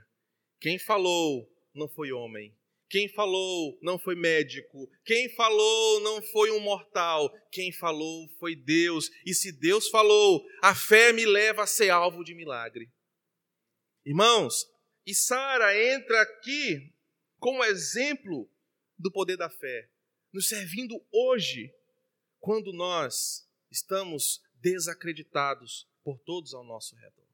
Quem 0.60 0.78
falou 0.78 1.50
não 1.74 1.88
foi 1.88 2.12
homem, 2.12 2.54
quem 2.90 3.08
falou 3.08 3.78
não 3.80 3.98
foi 3.98 4.16
médico, 4.16 4.90
quem 5.04 5.32
falou 5.34 6.00
não 6.00 6.20
foi 6.20 6.50
um 6.50 6.58
mortal, 6.58 7.32
quem 7.52 7.72
falou 7.72 8.28
foi 8.38 8.56
Deus. 8.56 9.08
E 9.24 9.32
se 9.32 9.52
Deus 9.52 9.88
falou, 9.88 10.44
a 10.60 10.74
fé 10.74 11.12
me 11.12 11.24
leva 11.24 11.62
a 11.62 11.68
ser 11.68 11.90
alvo 11.90 12.24
de 12.24 12.34
milagre. 12.34 12.90
Irmãos, 14.04 14.66
e 15.06 15.14
Sara 15.14 15.72
entra 15.94 16.20
aqui 16.20 16.92
como 17.38 17.64
exemplo 17.64 18.50
do 19.00 19.10
poder 19.10 19.36
da 19.36 19.48
fé, 19.48 19.88
nos 20.32 20.48
servindo 20.48 20.94
hoje, 21.10 21.72
quando 22.38 22.72
nós 22.72 23.48
estamos 23.70 24.40
desacreditados 24.54 25.88
por 26.02 26.18
todos 26.20 26.54
ao 26.54 26.64
nosso 26.64 26.94
redor. 26.96 27.26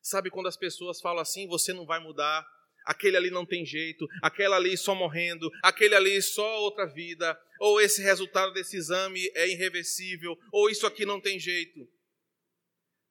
Sabe 0.00 0.30
quando 0.30 0.48
as 0.48 0.56
pessoas 0.56 1.00
falam 1.00 1.22
assim, 1.22 1.46
você 1.46 1.72
não 1.72 1.86
vai 1.86 1.98
mudar, 1.98 2.46
aquele 2.84 3.16
ali 3.16 3.30
não 3.30 3.46
tem 3.46 3.64
jeito, 3.64 4.06
aquela 4.22 4.56
ali 4.56 4.76
só 4.76 4.94
morrendo, 4.94 5.50
aquele 5.62 5.94
ali 5.94 6.20
só 6.20 6.60
outra 6.60 6.86
vida, 6.86 7.38
ou 7.58 7.80
esse 7.80 8.02
resultado 8.02 8.52
desse 8.52 8.76
exame 8.76 9.30
é 9.34 9.48
irreversível, 9.48 10.38
ou 10.52 10.68
isso 10.68 10.86
aqui 10.86 11.06
não 11.06 11.20
tem 11.20 11.38
jeito. 11.38 11.88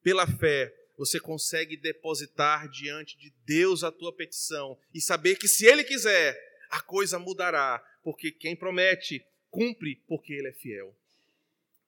Pela 0.03 0.27
fé, 0.27 0.71
você 0.97 1.19
consegue 1.19 1.75
depositar 1.75 2.69
diante 2.69 3.17
de 3.17 3.33
Deus 3.45 3.83
a 3.83 3.91
tua 3.91 4.15
petição 4.15 4.77
e 4.93 5.01
saber 5.01 5.37
que 5.37 5.47
se 5.47 5.65
Ele 5.65 5.83
quiser, 5.83 6.37
a 6.73 6.81
coisa 6.81 7.19
mudará, 7.19 7.79
porque 8.01 8.31
quem 8.31 8.55
promete, 8.55 9.23
cumpre, 9.51 10.01
porque 10.07 10.33
Ele 10.33 10.47
é 10.47 10.53
fiel. 10.53 10.97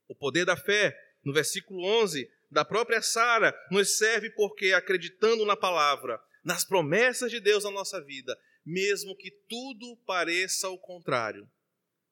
O 0.08 0.14
poder 0.14 0.46
da 0.46 0.56
fé, 0.56 0.96
no 1.24 1.34
versículo 1.34 1.84
11, 1.84 2.30
da 2.52 2.64
própria 2.64 3.02
Sara, 3.02 3.52
nos 3.72 3.98
serve 3.98 4.30
porque, 4.30 4.74
acreditando 4.74 5.44
na 5.44 5.58
palavra, 5.58 6.22
nas 6.44 6.64
promessas 6.64 7.32
de 7.32 7.40
Deus 7.40 7.64
na 7.64 7.72
nossa 7.72 8.00
vida, 8.00 8.40
mesmo 8.64 9.18
que 9.18 9.32
tudo 9.50 9.98
pareça 10.06 10.70
o 10.70 10.78
contrário. 10.78 11.50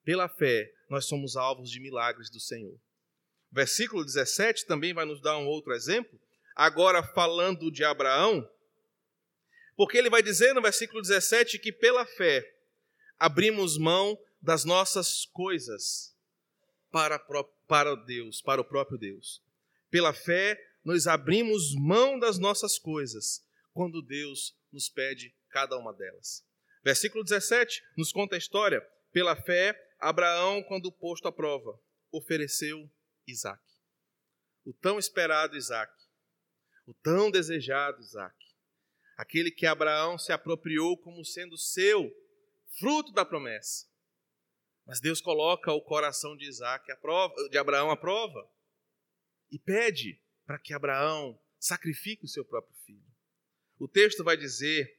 Pela 0.03 0.27
fé, 0.27 0.73
nós 0.89 1.05
somos 1.05 1.35
alvos 1.35 1.69
de 1.69 1.79
milagres 1.79 2.31
do 2.31 2.39
Senhor. 2.39 2.75
Versículo 3.51 4.03
17 4.03 4.65
também 4.65 4.95
vai 4.95 5.05
nos 5.05 5.21
dar 5.21 5.37
um 5.37 5.45
outro 5.45 5.73
exemplo, 5.73 6.19
agora 6.55 7.03
falando 7.03 7.71
de 7.71 7.83
Abraão, 7.83 8.49
porque 9.75 9.95
ele 9.95 10.09
vai 10.09 10.23
dizer 10.23 10.53
no 10.53 10.61
versículo 10.61 11.03
17 11.03 11.59
que 11.59 11.71
pela 11.71 12.03
fé 12.03 12.52
abrimos 13.19 13.77
mão 13.77 14.17
das 14.41 14.65
nossas 14.65 15.25
coisas 15.25 16.15
para, 16.91 17.17
para 17.67 17.95
Deus, 17.95 18.41
para 18.41 18.61
o 18.61 18.65
próprio 18.65 18.97
Deus. 18.97 19.41
Pela 19.89 20.13
fé, 20.13 20.59
nós 20.83 21.07
abrimos 21.07 21.73
mão 21.75 22.19
das 22.19 22.37
nossas 22.37 22.77
coisas 22.77 23.43
quando 23.73 24.01
Deus 24.01 24.55
nos 24.71 24.89
pede 24.89 25.33
cada 25.49 25.77
uma 25.77 25.93
delas. 25.93 26.45
Versículo 26.83 27.23
17 27.23 27.81
nos 27.97 28.11
conta 28.11 28.35
a 28.35 28.37
história. 28.37 28.81
Pela 29.11 29.35
fé, 29.35 29.79
Abraão, 29.99 30.61
quando 30.63 30.91
posto 30.91 31.27
à 31.27 31.31
prova, 31.31 31.79
ofereceu 32.11 32.89
Isaac. 33.25 33.61
O 34.65 34.73
tão 34.73 34.99
esperado 34.99 35.55
Isaac. 35.55 35.93
O 36.85 36.93
tão 36.93 37.31
desejado 37.31 38.01
Isaac. 38.01 38.35
Aquele 39.15 39.51
que 39.51 39.65
Abraão 39.65 40.17
se 40.17 40.31
apropriou 40.31 40.97
como 40.97 41.23
sendo 41.23 41.57
seu, 41.57 42.11
fruto 42.79 43.11
da 43.11 43.25
promessa. 43.25 43.87
Mas 44.85 44.99
Deus 44.99 45.21
coloca 45.21 45.71
o 45.71 45.81
coração 45.81 46.35
de 46.35 46.45
Isaac 46.45 46.91
à 46.91 46.97
prova, 46.97 47.35
de 47.49 47.57
Abraão 47.57 47.89
à 47.89 47.97
prova 47.97 48.49
e 49.51 49.57
pede 49.57 50.21
para 50.45 50.59
que 50.59 50.73
Abraão 50.73 51.39
sacrifique 51.57 52.25
o 52.25 52.27
seu 52.27 52.43
próprio 52.43 52.75
filho 52.85 53.13
o 53.83 53.87
texto 53.87 54.23
vai 54.23 54.37
dizer 54.37 54.97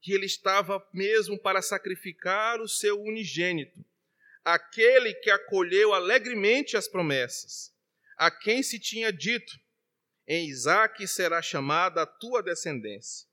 que 0.00 0.12
ele 0.12 0.26
estava 0.26 0.86
mesmo 0.92 1.38
para 1.38 1.62
sacrificar 1.62 2.60
o 2.60 2.68
seu 2.68 3.00
unigênito, 3.00 3.82
aquele 4.44 5.14
que 5.14 5.30
acolheu 5.30 5.94
alegremente 5.94 6.76
as 6.76 6.86
promessas, 6.86 7.74
a 8.16 8.30
quem 8.30 8.62
se 8.62 8.78
tinha 8.78 9.10
dito: 9.10 9.58
em 10.26 10.48
Isaque 10.48 11.08
será 11.08 11.40
chamada 11.40 12.02
a 12.02 12.06
tua 12.06 12.42
descendência. 12.42 13.26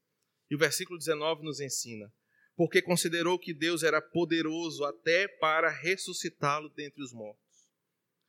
E 0.49 0.55
o 0.55 0.57
versículo 0.57 0.97
19 0.97 1.43
nos 1.43 1.59
ensina: 1.59 2.09
porque 2.55 2.81
considerou 2.81 3.39
que 3.39 3.53
Deus 3.53 3.83
era 3.83 4.01
poderoso 4.01 4.85
até 4.85 5.27
para 5.27 5.69
ressuscitá-lo 5.69 6.69
dentre 6.69 7.01
os 7.01 7.11
mortos, 7.11 7.69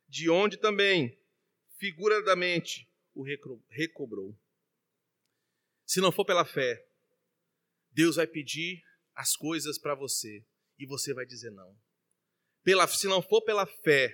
de 0.08 0.30
onde 0.30 0.56
também, 0.56 1.18
figuradamente, 1.78 2.88
o 3.14 3.22
recobrou. 3.68 4.37
Se 5.87 6.00
não 6.00 6.10
for 6.10 6.24
pela 6.24 6.44
fé, 6.44 6.84
Deus 7.92 8.16
vai 8.16 8.26
pedir 8.26 8.82
as 9.14 9.37
coisas 9.37 9.78
para 9.78 9.94
você 9.94 10.44
e 10.78 10.87
você 10.87 11.14
vai 11.14 11.24
dizer 11.24 11.50
não. 11.50 11.76
Pela, 12.62 12.87
se 12.88 13.06
não 13.06 13.22
for 13.22 13.42
pela 13.42 13.66
fé, 13.66 14.12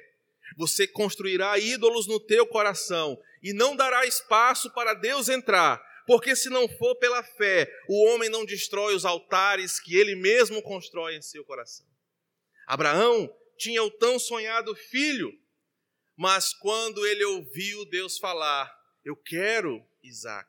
você 0.56 0.86
construirá 0.86 1.58
ídolos 1.58 2.06
no 2.06 2.18
teu 2.18 2.46
coração 2.46 3.20
e 3.42 3.52
não 3.52 3.76
dará 3.76 4.04
espaço 4.04 4.70
para 4.72 4.94
Deus 4.94 5.28
entrar, 5.28 5.80
porque 6.06 6.34
se 6.34 6.48
não 6.48 6.68
for 6.68 6.96
pela 6.96 7.22
fé, 7.22 7.70
o 7.88 8.04
homem 8.06 8.28
não 8.28 8.44
destrói 8.44 8.94
os 8.94 9.04
altares 9.04 9.80
que 9.80 9.96
ele 9.96 10.14
mesmo 10.14 10.62
constrói 10.62 11.16
em 11.16 11.22
seu 11.22 11.44
coração. 11.44 11.86
Abraão 12.66 13.34
tinha 13.56 13.82
o 13.82 13.90
tão 13.90 14.18
sonhado 14.18 14.74
filho, 14.74 15.32
mas 16.16 16.52
quando 16.54 17.06
ele 17.06 17.24
ouviu 17.24 17.84
Deus 17.86 18.18
falar, 18.18 18.72
eu 19.04 19.16
quero 19.16 19.84
Isaac, 20.02 20.48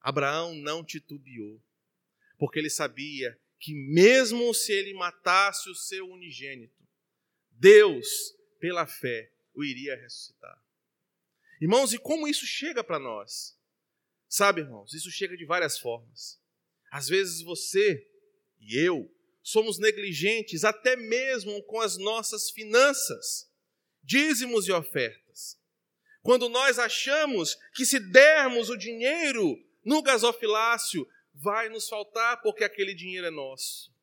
Abraão 0.00 0.54
não 0.54 0.84
titubeou, 0.84 1.60
porque 2.38 2.58
ele 2.58 2.70
sabia 2.70 3.38
que 3.58 3.74
mesmo 3.74 4.52
se 4.54 4.72
ele 4.72 4.94
matasse 4.94 5.68
o 5.68 5.74
seu 5.74 6.08
unigênito, 6.08 6.86
Deus, 7.50 8.06
pela 8.60 8.86
fé, 8.86 9.32
o 9.54 9.64
iria 9.64 9.96
ressuscitar. 9.96 10.62
Irmãos, 11.60 11.92
e 11.92 11.98
como 11.98 12.28
isso 12.28 12.46
chega 12.46 12.84
para 12.84 12.98
nós? 12.98 13.55
Sabe, 14.28 14.60
irmãos, 14.60 14.92
isso 14.92 15.10
chega 15.10 15.36
de 15.36 15.44
várias 15.44 15.78
formas. 15.78 16.40
Às 16.90 17.08
vezes 17.08 17.42
você 17.42 18.06
e 18.60 18.76
eu 18.76 19.10
somos 19.42 19.78
negligentes 19.78 20.64
até 20.64 20.96
mesmo 20.96 21.62
com 21.64 21.80
as 21.80 21.96
nossas 21.96 22.50
finanças, 22.50 23.48
dízimos 24.02 24.66
e 24.66 24.72
ofertas. 24.72 25.56
Quando 26.20 26.48
nós 26.48 26.80
achamos 26.80 27.56
que 27.72 27.86
se 27.86 28.00
dermos 28.00 28.68
o 28.68 28.76
dinheiro 28.76 29.56
no 29.84 30.02
gasofilácio, 30.02 31.06
vai 31.32 31.68
nos 31.68 31.88
faltar 31.88 32.42
porque 32.42 32.64
aquele 32.64 32.94
dinheiro 32.94 33.28
é 33.28 33.30
nosso. 33.30 33.94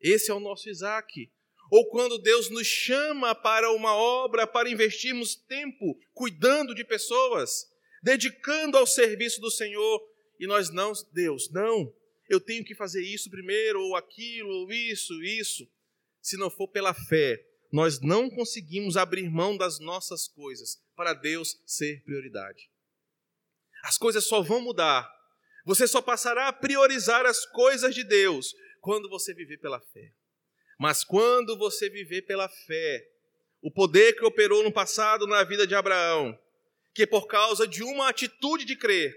Esse 0.00 0.30
é 0.30 0.34
o 0.34 0.40
nosso 0.40 0.70
Isaac. 0.70 1.30
Ou 1.70 1.86
quando 1.90 2.18
Deus 2.18 2.48
nos 2.48 2.66
chama 2.66 3.34
para 3.34 3.70
uma 3.72 3.94
obra, 3.94 4.46
para 4.46 4.70
investirmos 4.70 5.34
tempo 5.34 6.00
cuidando 6.14 6.74
de 6.74 6.84
pessoas, 6.84 7.70
dedicando 8.02 8.76
ao 8.76 8.86
serviço 8.86 9.40
do 9.40 9.50
Senhor, 9.50 10.00
e 10.38 10.46
nós 10.46 10.70
não, 10.70 10.92
Deus, 11.12 11.50
não, 11.50 11.92
eu 12.28 12.40
tenho 12.40 12.64
que 12.64 12.74
fazer 12.74 13.02
isso 13.02 13.28
primeiro, 13.30 13.80
ou 13.80 13.96
aquilo, 13.96 14.50
ou 14.50 14.72
isso, 14.72 15.22
isso. 15.22 15.68
Se 16.22 16.36
não 16.36 16.50
for 16.50 16.68
pela 16.68 16.94
fé, 16.94 17.44
nós 17.72 18.00
não 18.00 18.30
conseguimos 18.30 18.96
abrir 18.96 19.28
mão 19.28 19.56
das 19.56 19.78
nossas 19.78 20.28
coisas 20.28 20.82
para 20.96 21.14
Deus 21.14 21.60
ser 21.66 22.02
prioridade. 22.02 22.70
As 23.82 23.96
coisas 23.96 24.24
só 24.24 24.42
vão 24.42 24.60
mudar. 24.60 25.10
Você 25.64 25.86
só 25.86 26.02
passará 26.02 26.48
a 26.48 26.52
priorizar 26.52 27.26
as 27.26 27.46
coisas 27.46 27.94
de 27.94 28.04
Deus 28.04 28.54
quando 28.80 29.08
você 29.08 29.32
viver 29.32 29.58
pela 29.58 29.80
fé. 29.80 30.12
Mas 30.78 31.04
quando 31.04 31.56
você 31.56 31.90
viver 31.90 32.22
pela 32.22 32.48
fé, 32.48 33.06
o 33.62 33.70
poder 33.70 34.14
que 34.14 34.24
operou 34.24 34.62
no 34.62 34.72
passado 34.72 35.26
na 35.26 35.44
vida 35.44 35.66
de 35.66 35.74
Abraão, 35.74 36.38
que 36.94 37.06
por 37.06 37.26
causa 37.26 37.66
de 37.66 37.82
uma 37.82 38.08
atitude 38.08 38.64
de 38.64 38.76
crer, 38.76 39.14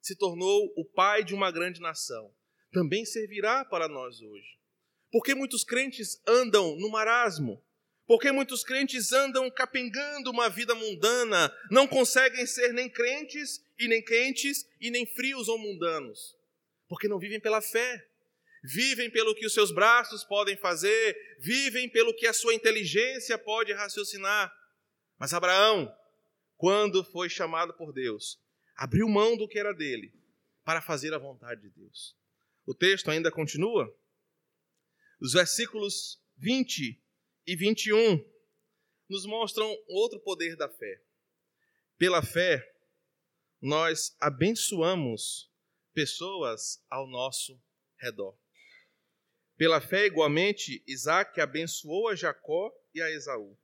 se 0.00 0.16
tornou 0.16 0.72
o 0.76 0.84
pai 0.84 1.22
de 1.22 1.34
uma 1.34 1.50
grande 1.50 1.80
nação, 1.80 2.34
também 2.72 3.04
servirá 3.04 3.64
para 3.64 3.88
nós 3.88 4.20
hoje. 4.20 4.58
Porque 5.10 5.34
muitos 5.34 5.64
crentes 5.64 6.20
andam 6.26 6.76
no 6.76 6.88
marasmo, 6.90 7.62
porque 8.06 8.32
muitos 8.32 8.64
crentes 8.64 9.12
andam 9.12 9.50
capengando 9.50 10.30
uma 10.30 10.48
vida 10.48 10.74
mundana, 10.74 11.52
não 11.70 11.86
conseguem 11.86 12.46
ser 12.46 12.72
nem 12.72 12.88
crentes 12.88 13.64
e 13.78 13.86
nem 13.86 14.02
quentes 14.02 14.68
e 14.80 14.90
nem 14.90 15.06
frios 15.06 15.48
ou 15.48 15.58
mundanos, 15.58 16.36
porque 16.88 17.08
não 17.08 17.18
vivem 17.18 17.40
pela 17.40 17.60
fé. 17.60 18.06
Vivem 18.62 19.08
pelo 19.10 19.34
que 19.34 19.46
os 19.46 19.54
seus 19.54 19.72
braços 19.72 20.22
podem 20.22 20.54
fazer, 20.54 21.16
vivem 21.38 21.88
pelo 21.88 22.14
que 22.14 22.26
a 22.26 22.32
sua 22.32 22.52
inteligência 22.52 23.38
pode 23.38 23.72
raciocinar. 23.72 24.54
Mas 25.18 25.32
Abraão, 25.32 25.90
quando 26.60 27.02
foi 27.02 27.30
chamado 27.30 27.72
por 27.72 27.90
Deus, 27.90 28.38
abriu 28.76 29.08
mão 29.08 29.34
do 29.34 29.48
que 29.48 29.58
era 29.58 29.72
dele 29.72 30.12
para 30.62 30.82
fazer 30.82 31.14
a 31.14 31.18
vontade 31.18 31.62
de 31.62 31.70
Deus. 31.70 32.14
O 32.66 32.74
texto 32.74 33.10
ainda 33.10 33.32
continua. 33.32 33.90
Os 35.18 35.32
versículos 35.32 36.22
20 36.36 37.02
e 37.46 37.56
21 37.56 38.22
nos 39.08 39.24
mostram 39.24 39.74
outro 39.88 40.20
poder 40.20 40.54
da 40.54 40.68
fé. 40.68 41.02
Pela 41.96 42.22
fé, 42.22 42.62
nós 43.58 44.14
abençoamos 44.20 45.50
pessoas 45.94 46.84
ao 46.90 47.06
nosso 47.06 47.58
redor. 47.96 48.38
Pela 49.56 49.80
fé, 49.80 50.04
igualmente, 50.04 50.84
Isaac 50.86 51.40
abençoou 51.40 52.08
a 52.08 52.14
Jacó 52.14 52.70
e 52.92 53.00
a 53.00 53.10
Esaú, 53.10 53.58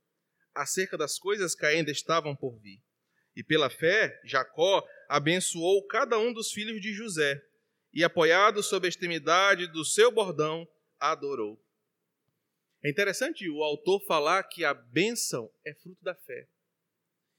acerca 0.57 0.97
das 0.97 1.19
coisas 1.19 1.55
que 1.55 1.67
ainda 1.67 1.91
estavam 1.91 2.35
por 2.35 2.59
vir. 2.59 2.83
E 3.37 3.45
pela 3.45 3.69
fé, 3.69 4.19
Jacó 4.25 4.83
abençoou 5.09 5.87
cada 5.87 6.19
um 6.19 6.33
dos 6.33 6.51
filhos 6.51 6.81
de 6.81 6.93
José, 6.93 7.41
e 7.93 8.03
apoiado 8.03 8.63
sob 8.63 8.87
a 8.87 8.89
extremidade 8.89 9.67
do 9.69 9.85
seu 9.85 10.11
bordão, 10.11 10.67
adorou. 10.99 11.63
É 12.83 12.91
interessante 12.91 13.49
o 13.49 13.63
autor 13.63 14.05
falar 14.07 14.43
que 14.45 14.65
a 14.65 14.75
bênção 14.75 15.51
é 15.65 15.75
fruto 15.75 16.03
da 16.03 16.15
fé. 16.15 16.49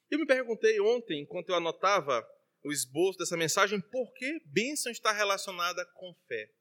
Eu 0.10 0.20
me 0.20 0.26
perguntei 0.26 0.80
ontem, 0.80 1.22
enquanto 1.22 1.50
eu 1.50 1.56
anotava 1.56 2.28
o 2.64 2.72
esboço 2.72 3.20
dessa 3.20 3.38
mensagem, 3.38 3.80
por 3.80 4.14
que 4.14 4.42
bênção 4.46 4.92
está 4.92 5.12
relacionada 5.12 5.86
com 5.94 6.14
fé? 6.28 6.52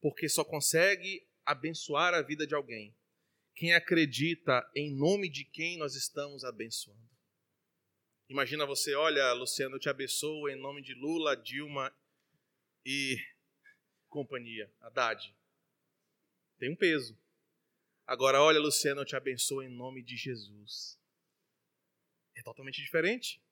Porque 0.00 0.28
só 0.28 0.44
consegue 0.44 1.26
abençoar 1.44 2.14
a 2.14 2.22
vida 2.22 2.46
de 2.46 2.54
alguém 2.54 2.94
quem 3.60 3.74
acredita 3.74 4.66
em 4.74 4.90
nome 4.90 5.28
de 5.28 5.44
quem 5.44 5.76
nós 5.76 5.94
estamos 5.94 6.44
abençoando. 6.44 7.10
Imagina 8.26 8.64
você, 8.64 8.94
olha, 8.94 9.34
Luciano, 9.34 9.76
eu 9.76 9.78
te 9.78 9.90
abençoo 9.90 10.48
em 10.48 10.56
nome 10.56 10.80
de 10.80 10.94
Lula, 10.94 11.36
Dilma 11.36 11.94
e 12.86 13.18
companhia, 14.08 14.72
Haddad. 14.80 15.36
Tem 16.58 16.72
um 16.72 16.74
peso. 16.74 17.14
Agora, 18.06 18.40
olha, 18.40 18.58
Luciano, 18.58 19.02
eu 19.02 19.04
te 19.04 19.14
abençoo 19.14 19.62
em 19.62 19.68
nome 19.68 20.02
de 20.02 20.16
Jesus. 20.16 20.98
É 22.34 22.42
totalmente 22.42 22.80
diferente. 22.80 23.42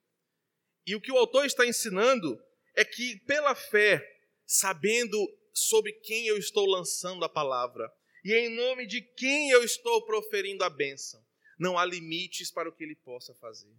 E 0.87 0.97
o 0.97 1.03
que 1.03 1.13
o 1.13 1.19
autor 1.19 1.45
está 1.45 1.67
ensinando 1.67 2.43
é 2.75 2.83
que, 2.83 3.21
pela 3.27 3.55
fé, 3.55 4.03
sabendo 4.47 5.19
sobre 5.53 5.93
quem 5.93 6.27
eu 6.27 6.39
estou 6.39 6.65
lançando 6.65 7.27
a 7.27 7.29
palavra 7.29 7.95
e 8.29 8.35
em 8.35 8.55
nome 8.55 8.87
de 8.87 9.01
quem 9.01 9.51
eu 9.51 9.63
estou 9.63 10.05
proferindo 10.05 10.65
a 10.65 10.71
bênção, 10.71 11.25
não 11.59 11.79
há 11.79 11.85
limites 11.85 12.51
para 12.51 12.69
o 12.69 12.73
que 12.73 12.85
ele 12.85 12.97
possa 12.97 13.35
fazer 13.35 13.75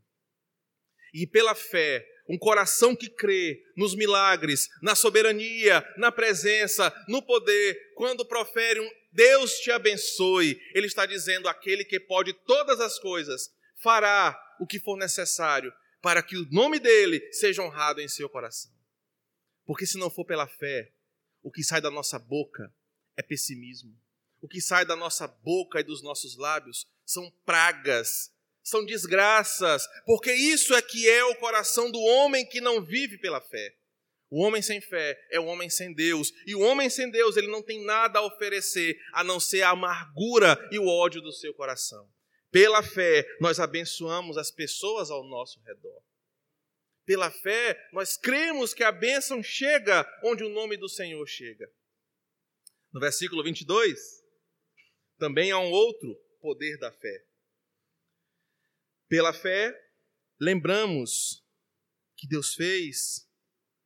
e 1.13 1.25
pela 1.25 1.55
fé, 1.55 2.05
um 2.27 2.37
coração 2.37 2.95
que 2.95 3.09
crê 3.09 3.63
nos 3.75 3.95
milagres, 3.95 4.69
na 4.81 4.95
soberania, 4.95 5.83
na 5.97 6.11
presença, 6.11 6.93
no 7.07 7.21
poder, 7.21 7.93
quando 7.95 8.25
profere 8.25 8.79
um 8.79 8.89
Deus 9.11 9.55
te 9.59 9.71
abençoe, 9.71 10.61
ele 10.73 10.85
está 10.85 11.05
dizendo: 11.05 11.47
aquele 11.47 11.83
que 11.83 11.99
pode 11.99 12.33
todas 12.45 12.79
as 12.79 12.99
coisas 12.99 13.49
fará 13.81 14.39
o 14.59 14.67
que 14.67 14.79
for 14.79 14.97
necessário 14.97 15.73
para 16.01 16.21
que 16.21 16.37
o 16.37 16.47
nome 16.51 16.79
dele 16.79 17.27
seja 17.33 17.63
honrado 17.63 18.01
em 18.01 18.07
seu 18.07 18.29
coração. 18.29 18.71
Porque 19.65 19.85
se 19.85 19.97
não 19.97 20.09
for 20.09 20.25
pela 20.25 20.47
fé, 20.47 20.91
o 21.41 21.51
que 21.51 21.63
sai 21.63 21.81
da 21.81 21.89
nossa 21.89 22.19
boca 22.19 22.71
é 23.17 23.23
pessimismo. 23.23 23.99
O 24.41 24.47
que 24.47 24.61
sai 24.61 24.85
da 24.85 24.95
nossa 24.95 25.27
boca 25.27 25.79
e 25.79 25.83
dos 25.83 26.01
nossos 26.01 26.37
lábios 26.37 26.85
são 27.05 27.29
pragas 27.45 28.31
são 28.69 28.85
desgraças, 28.85 29.87
porque 30.05 30.31
isso 30.31 30.73
é 30.75 30.81
que 30.81 31.09
é 31.09 31.23
o 31.25 31.35
coração 31.35 31.91
do 31.91 31.99
homem 31.99 32.45
que 32.45 32.61
não 32.61 32.81
vive 32.81 33.17
pela 33.17 33.41
fé. 33.41 33.75
O 34.29 34.43
homem 34.43 34.61
sem 34.61 34.79
fé 34.79 35.19
é 35.31 35.39
o 35.39 35.45
homem 35.45 35.69
sem 35.69 35.93
Deus, 35.93 36.31
e 36.45 36.53
o 36.53 36.59
homem 36.59 36.89
sem 36.89 37.09
Deus, 37.09 37.35
ele 37.35 37.47
não 37.47 37.63
tem 37.63 37.83
nada 37.83 38.19
a 38.19 38.25
oferecer 38.25 38.99
a 39.11 39.23
não 39.23 39.39
ser 39.39 39.63
a 39.63 39.71
amargura 39.71 40.57
e 40.71 40.77
o 40.77 40.87
ódio 40.87 41.19
do 41.19 41.31
seu 41.31 41.53
coração. 41.53 42.07
Pela 42.51 42.83
fé, 42.83 43.25
nós 43.41 43.59
abençoamos 43.59 44.37
as 44.37 44.51
pessoas 44.51 45.09
ao 45.09 45.23
nosso 45.23 45.59
redor. 45.61 46.01
Pela 47.05 47.31
fé, 47.31 47.79
nós 47.91 48.17
cremos 48.17 48.71
que 48.71 48.83
a 48.83 48.91
bênção 48.91 49.41
chega 49.41 50.07
onde 50.23 50.43
o 50.43 50.49
nome 50.49 50.77
do 50.77 50.87
Senhor 50.87 51.25
chega. 51.25 51.67
No 52.93 52.99
versículo 52.99 53.43
22, 53.43 54.18
também 55.19 55.51
há 55.51 55.59
um 55.59 55.69
outro 55.69 56.15
poder 56.39 56.77
da 56.79 56.91
fé. 56.91 57.25
Pela 59.07 59.33
fé, 59.33 59.77
lembramos 60.39 61.45
que 62.15 62.27
Deus 62.27 62.55
fez 62.55 63.29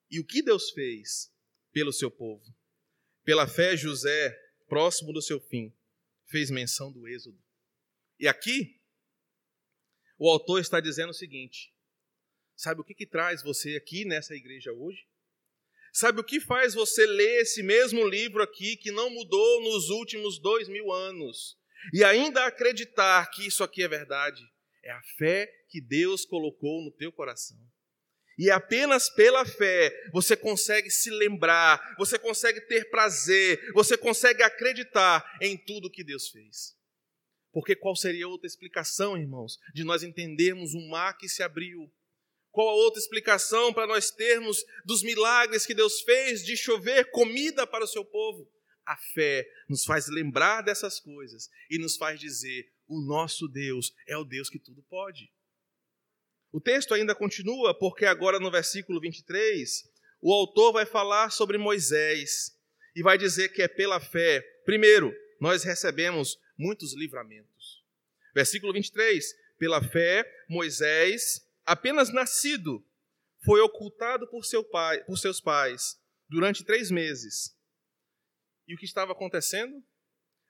e 0.09 0.19
o 0.19 0.25
que 0.25 0.41
Deus 0.41 0.69
fez 0.69 1.33
pelo 1.71 1.91
seu 1.91 2.11
povo. 2.11 2.45
Pela 3.23 3.47
fé, 3.47 3.75
José, 3.75 4.31
próximo 4.67 5.11
do 5.11 5.21
seu 5.21 5.39
fim, 5.39 5.73
fez 6.25 6.51
menção 6.51 6.91
do 6.91 7.07
Êxodo. 7.07 7.41
E 8.19 8.27
aqui, 8.27 8.79
o 10.17 10.29
autor 10.29 10.59
está 10.59 10.79
dizendo 10.79 11.09
o 11.09 11.15
seguinte: 11.15 11.73
sabe 12.55 12.81
o 12.81 12.83
que, 12.83 12.93
que 12.93 13.07
traz 13.07 13.41
você 13.41 13.75
aqui 13.75 14.05
nessa 14.05 14.35
igreja 14.35 14.71
hoje? 14.71 15.07
Sabe 15.93 16.19
o 16.19 16.23
que 16.23 16.39
faz 16.39 16.73
você 16.73 17.05
ler 17.05 17.41
esse 17.41 17.61
mesmo 17.61 18.03
livro 18.07 18.41
aqui 18.41 18.75
que 18.75 18.91
não 18.91 19.11
mudou 19.11 19.61
nos 19.61 19.91
últimos 19.91 20.39
dois 20.39 20.67
mil 20.67 20.91
anos 20.91 21.55
e 21.93 22.03
ainda 22.03 22.45
acreditar 22.45 23.29
que 23.29 23.45
isso 23.45 23.63
aqui 23.63 23.83
é 23.83 23.87
verdade? 23.87 24.41
É 24.83 24.91
a 24.91 25.03
fé 25.19 25.47
que 25.69 25.79
Deus 25.79 26.25
colocou 26.25 26.83
no 26.83 26.91
teu 26.91 27.11
coração. 27.11 27.59
E 28.39 28.49
apenas 28.49 29.07
pela 29.07 29.45
fé 29.45 29.93
você 30.11 30.35
consegue 30.35 30.89
se 30.89 31.11
lembrar, 31.11 31.95
você 31.95 32.17
consegue 32.17 32.61
ter 32.61 32.89
prazer, 32.89 33.71
você 33.73 33.95
consegue 33.95 34.41
acreditar 34.41 35.23
em 35.39 35.55
tudo 35.55 35.91
que 35.91 36.03
Deus 36.03 36.29
fez. 36.29 36.75
Porque 37.51 37.75
qual 37.75 37.95
seria 37.95 38.27
outra 38.27 38.47
explicação, 38.47 39.15
irmãos, 39.15 39.59
de 39.75 39.83
nós 39.83 40.01
entendermos 40.01 40.73
um 40.73 40.89
mar 40.89 41.15
que 41.19 41.29
se 41.29 41.43
abriu? 41.43 41.93
Qual 42.53 42.69
a 42.69 42.73
outra 42.73 42.99
explicação 43.01 43.73
para 43.73 43.87
nós 43.87 44.11
termos 44.11 44.63
dos 44.85 45.01
milagres 45.01 45.65
que 45.65 45.73
Deus 45.73 46.01
fez 46.01 46.45
de 46.45 46.55
chover 46.55 47.09
comida 47.09 47.65
para 47.65 47.83
o 47.83 47.87
seu 47.87 48.05
povo? 48.05 48.47
A 48.85 48.95
fé 48.95 49.49
nos 49.67 49.83
faz 49.83 50.07
lembrar 50.07 50.61
dessas 50.61 50.99
coisas 50.99 51.49
e 51.67 51.79
nos 51.79 51.97
faz 51.97 52.19
dizer: 52.19 52.71
o 52.87 53.01
nosso 53.01 53.47
Deus 53.47 53.91
é 54.05 54.15
o 54.15 54.23
Deus 54.23 54.51
que 54.51 54.59
tudo 54.59 54.83
pode. 54.83 55.33
O 56.51 56.61
texto 56.61 56.93
ainda 56.93 57.15
continua, 57.15 57.73
porque 57.73 58.05
agora 58.05 58.39
no 58.39 58.51
versículo 58.51 59.01
23, 59.01 59.91
o 60.21 60.31
autor 60.31 60.73
vai 60.73 60.85
falar 60.85 61.31
sobre 61.31 61.57
Moisés 61.57 62.55
e 62.95 63.01
vai 63.01 63.17
dizer 63.17 63.49
que 63.49 63.63
é 63.63 63.67
pela 63.67 63.99
fé. 63.99 64.41
Primeiro, 64.63 65.11
nós 65.39 65.63
recebemos 65.63 66.37
muitos 66.55 66.93
livramentos. 66.93 67.83
Versículo 68.35 68.71
23: 68.73 69.25
Pela 69.57 69.81
fé, 69.81 70.23
Moisés, 70.47 71.41
apenas 71.65 72.11
nascido, 72.11 72.85
foi 73.43 73.59
ocultado 73.61 74.27
por, 74.29 74.45
seu 74.45 74.63
pai, 74.63 75.03
por 75.03 75.17
seus 75.17 75.41
pais 75.41 76.01
durante 76.29 76.63
três 76.63 76.89
meses. 76.89 77.57
E 78.67 78.73
o 78.73 78.77
que 78.77 78.85
estava 78.85 79.11
acontecendo? 79.11 79.83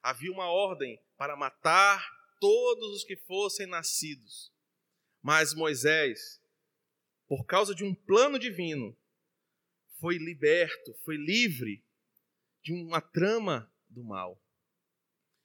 Havia 0.01 0.31
uma 0.31 0.47
ordem 0.47 1.01
para 1.17 1.35
matar 1.35 2.05
todos 2.39 2.97
os 2.97 3.03
que 3.03 3.15
fossem 3.15 3.65
nascidos. 3.65 4.53
Mas 5.21 5.53
Moisés, 5.53 6.41
por 7.27 7.45
causa 7.45 7.73
de 7.73 7.83
um 7.83 7.95
plano 7.95 8.37
divino, 8.37 8.95
foi 9.99 10.17
liberto, 10.17 10.93
foi 11.03 11.15
livre 11.15 11.83
de 12.61 12.73
uma 12.73 12.99
trama 12.99 13.73
do 13.87 14.03
mal. 14.03 14.41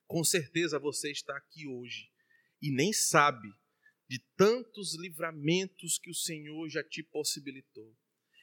Com 0.06 0.24
certeza 0.24 0.78
você 0.78 1.10
está 1.10 1.36
aqui 1.36 1.66
hoje 1.66 2.10
e 2.60 2.70
nem 2.70 2.92
sabe 2.92 3.48
de 4.08 4.18
tantos 4.36 4.94
livramentos 4.94 5.98
que 5.98 6.10
o 6.10 6.14
Senhor 6.14 6.68
já 6.68 6.82
te 6.82 7.02
possibilitou 7.02 7.94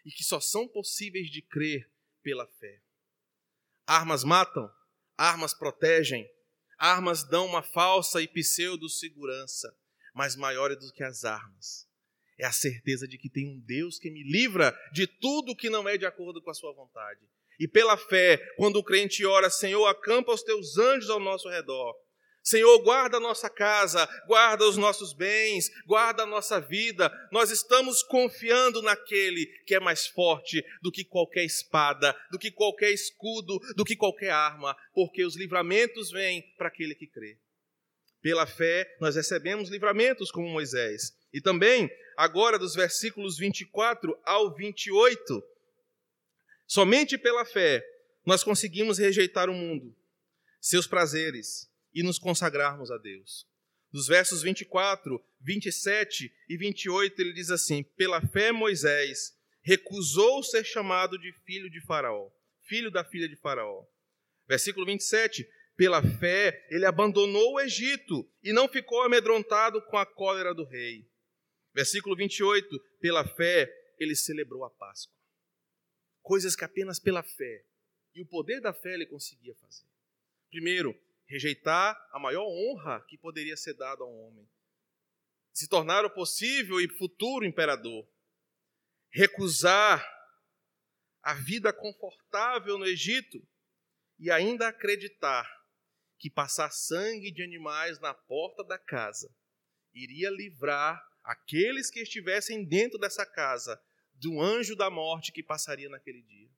e 0.05 0.11
que 0.11 0.23
só 0.23 0.39
são 0.39 0.67
possíveis 0.67 1.29
de 1.29 1.41
crer 1.41 1.91
pela 2.21 2.47
fé. 2.59 2.81
Armas 3.87 4.23
matam, 4.23 4.69
armas 5.17 5.53
protegem, 5.53 6.29
armas 6.77 7.23
dão 7.23 7.45
uma 7.45 7.63
falsa 7.63 8.21
e 8.21 8.27
pseudo-segurança 8.27 9.75
mas 10.15 10.37
maior 10.37 10.71
é 10.71 10.75
do 10.77 10.91
que 10.93 11.03
as 11.03 11.25
armas. 11.25 11.85
É 12.39 12.45
a 12.45 12.51
certeza 12.51 13.05
de 13.05 13.17
que 13.17 13.29
tem 13.29 13.49
um 13.49 13.59
Deus 13.59 13.99
que 13.99 14.09
me 14.09 14.23
livra 14.23 14.73
de 14.93 15.05
tudo 15.05 15.55
que 15.55 15.69
não 15.69 15.87
é 15.87 15.97
de 15.97 16.05
acordo 16.05 16.41
com 16.41 16.49
a 16.49 16.53
sua 16.53 16.73
vontade. 16.73 17.19
E 17.59 17.67
pela 17.67 17.97
fé, 17.97 18.37
quando 18.55 18.77
o 18.77 18.83
crente 18.83 19.25
ora, 19.25 19.49
Senhor, 19.49 19.85
acampa 19.87 20.33
os 20.33 20.41
teus 20.41 20.77
anjos 20.77 21.09
ao 21.09 21.19
nosso 21.19 21.49
redor. 21.49 21.93
Senhor, 22.45 22.77
guarda 22.83 23.17
a 23.17 23.19
nossa 23.19 23.49
casa, 23.49 24.07
guarda 24.27 24.69
os 24.69 24.77
nossos 24.77 25.13
bens, 25.13 25.71
guarda 25.83 26.21
a 26.21 26.27
nossa 26.27 26.61
vida. 26.61 27.11
Nós 27.31 27.49
estamos 27.49 28.03
confiando 28.03 28.83
naquele 28.83 29.47
que 29.65 29.73
é 29.73 29.79
mais 29.79 30.05
forte 30.05 30.63
do 30.79 30.91
que 30.91 31.03
qualquer 31.03 31.43
espada, 31.43 32.15
do 32.29 32.37
que 32.37 32.51
qualquer 32.51 32.91
escudo, 32.91 33.57
do 33.75 33.83
que 33.83 33.95
qualquer 33.95 34.29
arma, 34.29 34.77
porque 34.93 35.25
os 35.25 35.35
livramentos 35.35 36.11
vêm 36.11 36.43
para 36.55 36.67
aquele 36.67 36.93
que 36.93 37.07
crê. 37.07 37.39
Pela 38.21 38.45
fé, 38.45 38.95
nós 39.01 39.15
recebemos 39.15 39.69
livramentos 39.69 40.29
como 40.29 40.47
Moisés. 40.47 41.17
E 41.33 41.41
também, 41.41 41.89
agora 42.15 42.59
dos 42.59 42.75
versículos 42.75 43.39
24 43.39 44.15
ao 44.23 44.53
28, 44.53 45.43
somente 46.67 47.17
pela 47.17 47.43
fé 47.43 47.83
nós 48.23 48.43
conseguimos 48.43 48.99
rejeitar 48.99 49.49
o 49.49 49.53
mundo, 49.53 49.95
seus 50.61 50.85
prazeres 50.85 51.73
e 51.95 52.03
nos 52.03 52.19
consagrarmos 52.19 52.91
a 52.91 52.97
Deus. 52.97 53.47
Dos 53.91 54.07
versos 54.07 54.43
24, 54.43 55.23
27 55.39 56.31
e 56.49 56.57
28, 56.57 57.21
ele 57.21 57.33
diz 57.33 57.49
assim: 57.49 57.81
Pela 57.81 58.19
fé, 58.19 58.51
Moisés 58.51 59.33
recusou 59.61 60.43
ser 60.43 60.65
chamado 60.65 61.17
de 61.17 61.31
filho 61.45 61.69
de 61.71 61.79
Faraó, 61.79 62.29
filho 62.67 62.91
da 62.91 63.05
filha 63.05 63.29
de 63.29 63.37
Faraó. 63.37 63.85
Versículo 64.47 64.85
27, 64.85 65.47
pela 65.75 66.01
fé, 66.01 66.67
ele 66.69 66.85
abandonou 66.85 67.53
o 67.53 67.59
Egito 67.59 68.29
e 68.43 68.53
não 68.53 68.67
ficou 68.67 69.01
amedrontado 69.01 69.81
com 69.83 69.97
a 69.97 70.05
cólera 70.05 70.53
do 70.53 70.65
rei. 70.65 71.09
Versículo 71.73 72.15
28. 72.15 72.67
Pela 72.99 73.25
fé, 73.25 73.71
ele 73.99 74.15
celebrou 74.15 74.63
a 74.63 74.69
Páscoa. 74.69 75.15
Coisas 76.21 76.55
que 76.55 76.63
apenas 76.63 76.99
pela 76.99 77.23
fé 77.23 77.65
e 78.13 78.21
o 78.21 78.25
poder 78.25 78.61
da 78.61 78.73
fé 78.73 78.93
ele 78.93 79.05
conseguia 79.05 79.53
fazer. 79.55 79.85
Primeiro, 80.49 80.97
rejeitar 81.27 81.95
a 82.11 82.19
maior 82.19 82.45
honra 82.45 83.03
que 83.07 83.17
poderia 83.17 83.57
ser 83.57 83.73
dada 83.75 84.03
a 84.03 84.07
um 84.07 84.27
homem. 84.27 84.49
Se 85.53 85.67
tornar 85.67 86.05
o 86.05 86.09
possível 86.09 86.79
e 86.79 86.89
futuro 86.97 87.45
imperador. 87.45 88.07
Recusar 89.11 90.05
a 91.23 91.33
vida 91.33 91.71
confortável 91.73 92.77
no 92.77 92.85
Egito 92.85 93.41
e 94.19 94.29
ainda 94.29 94.67
acreditar 94.67 95.49
que 96.19 96.29
passar 96.29 96.71
sangue 96.71 97.31
de 97.31 97.43
animais 97.43 97.99
na 97.99 98.13
porta 98.13 98.63
da 98.63 98.77
casa 98.77 99.33
iria 99.93 100.29
livrar 100.29 101.01
aqueles 101.23 101.89
que 101.89 102.01
estivessem 102.01 102.63
dentro 102.65 102.99
dessa 102.99 103.25
casa 103.25 103.81
do 104.13 104.39
anjo 104.41 104.75
da 104.75 104.89
morte 104.89 105.31
que 105.31 105.43
passaria 105.43 105.89
naquele 105.89 106.21
dia. 106.21 106.49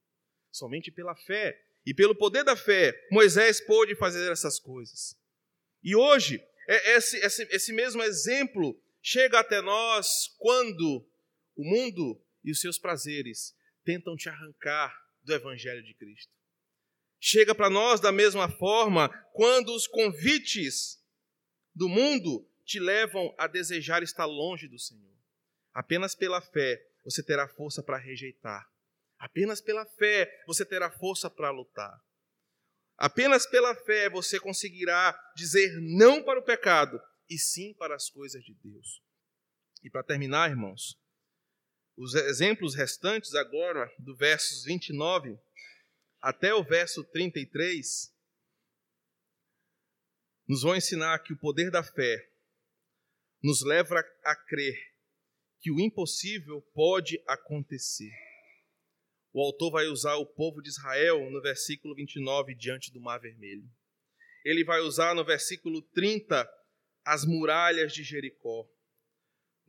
Somente 0.52 0.92
pela 0.92 1.16
fé 1.16 1.67
e 1.88 1.94
pelo 1.94 2.14
poder 2.14 2.44
da 2.44 2.58
fé, 2.58 2.94
Moisés 3.10 3.62
pôde 3.62 3.96
fazer 3.96 4.30
essas 4.30 4.60
coisas. 4.60 5.18
E 5.82 5.96
hoje, 5.96 6.38
é, 6.68 6.98
esse, 6.98 7.16
esse, 7.20 7.44
esse 7.44 7.72
mesmo 7.72 8.04
exemplo 8.04 8.78
chega 9.02 9.40
até 9.40 9.62
nós 9.62 10.36
quando 10.38 11.10
o 11.56 11.64
mundo 11.64 12.22
e 12.44 12.52
os 12.52 12.60
seus 12.60 12.78
prazeres 12.78 13.56
tentam 13.86 14.18
te 14.18 14.28
arrancar 14.28 14.94
do 15.24 15.34
Evangelho 15.34 15.82
de 15.82 15.94
Cristo. 15.94 16.34
Chega 17.22 17.56
para 17.56 17.70
nós 17.70 18.02
da 18.02 18.12
mesma 18.12 18.50
forma 18.50 19.08
quando 19.32 19.74
os 19.74 19.88
convites 19.88 21.02
do 21.74 21.88
mundo 21.88 22.46
te 22.66 22.82
levam 22.82 23.34
a 23.38 23.48
desejar 23.48 24.04
estar 24.04 24.26
longe 24.26 24.68
do 24.68 24.78
Senhor. 24.78 25.16
Apenas 25.74 26.14
pela 26.14 26.42
fé 26.42 26.86
você 27.06 27.24
terá 27.24 27.48
força 27.48 27.82
para 27.82 27.98
rejeitar. 27.98 28.70
Apenas 29.20 29.62
pela 29.62 29.86
fé 29.86 30.44
você 30.46 30.66
terá 30.66 30.92
força 30.92 31.30
para 31.30 31.52
lutar. 31.52 32.00
Apenas 32.98 33.46
pela 33.46 33.76
fé 33.76 34.10
você 34.10 34.40
conseguirá 34.40 35.18
dizer 35.36 35.80
não 35.82 36.24
para 36.24 36.40
o 36.40 36.44
pecado 36.44 37.00
e 37.30 37.38
sim 37.38 37.74
para 37.76 37.96
as 37.96 38.10
coisas 38.10 38.44
de 38.44 38.54
Deus. 38.56 39.02
E 39.84 39.90
para 39.90 40.04
terminar, 40.04 40.50
irmãos, 40.50 41.00
os 41.96 42.14
exemplos 42.14 42.76
restantes 42.76 43.34
agora, 43.34 43.92
do 44.00 44.16
versos 44.16 44.64
29 44.64 45.38
até 46.22 46.54
o 46.54 46.64
verso 46.64 47.04
33, 47.04 48.14
nos 50.48 50.62
vão 50.62 50.76
ensinar 50.76 51.20
que 51.20 51.34
o 51.34 51.40
poder 51.40 51.70
da 51.70 51.84
fé 51.84 52.30
nos 53.44 53.64
leva 53.64 54.00
a 54.24 54.36
crer 54.36 54.76
que 55.60 55.72
o 55.72 55.80
impossível 55.80 56.62
pode 56.74 57.22
acontecer. 57.28 58.27
O 59.38 59.42
autor 59.44 59.70
vai 59.70 59.86
usar 59.86 60.16
o 60.16 60.26
povo 60.26 60.64
de 60.64 60.70
Israel 60.70 61.30
no 61.30 61.40
versículo 61.40 61.94
29 61.94 62.56
diante 62.56 62.92
do 62.92 63.00
Mar 63.00 63.20
Vermelho. 63.20 63.70
Ele 64.44 64.64
vai 64.64 64.80
usar 64.80 65.14
no 65.14 65.24
versículo 65.24 65.80
30 65.94 66.50
as 67.06 67.24
muralhas 67.24 67.94
de 67.94 68.04
Jericó. 68.04 68.68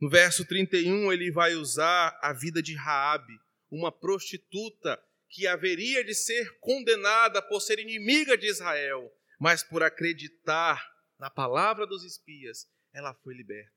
No 0.01 0.09
verso 0.09 0.43
31 0.43 1.13
ele 1.13 1.31
vai 1.31 1.53
usar 1.53 2.17
a 2.19 2.33
vida 2.33 2.63
de 2.63 2.73
Raabe, 2.73 3.39
uma 3.69 3.91
prostituta 3.91 4.99
que 5.29 5.45
haveria 5.45 6.03
de 6.03 6.15
ser 6.15 6.57
condenada 6.59 7.39
por 7.39 7.61
ser 7.61 7.77
inimiga 7.77 8.35
de 8.35 8.47
Israel, 8.47 9.15
mas 9.39 9.61
por 9.61 9.83
acreditar 9.83 10.83
na 11.19 11.29
palavra 11.29 11.85
dos 11.85 12.03
espias, 12.03 12.65
ela 12.91 13.13
foi 13.23 13.35
liberta. 13.35 13.69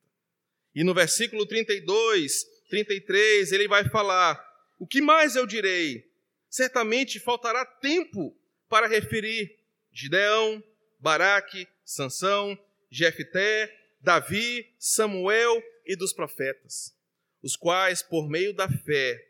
E 0.75 0.85
no 0.85 0.95
versículo 0.95 1.45
32, 1.45 2.45
33, 2.71 3.53
ele 3.53 3.69
vai 3.69 3.87
falar: 3.91 4.52
O 4.83 4.87
que 4.89 5.01
mais 5.01 5.37
eu 5.37 5.47
direi? 5.47 6.11
Certamente 6.51 7.21
faltará 7.21 7.65
tempo 7.65 8.37
para 8.69 8.89
referir 8.89 9.57
Gideão, 9.93 10.61
Baraque, 10.99 11.69
Sansão, 11.85 12.59
Jefté, 12.91 13.73
Davi, 14.01 14.75
Samuel 14.81 15.63
e 15.87 15.95
dos 15.95 16.13
profetas, 16.13 16.93
os 17.41 17.55
quais, 17.55 18.03
por 18.03 18.29
meio 18.29 18.53
da 18.53 18.69
fé, 18.69 19.25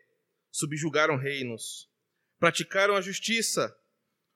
subjugaram 0.51 1.17
reinos 1.17 1.87
praticaram 2.39 2.95
a 2.95 3.01
justiça, 3.01 3.77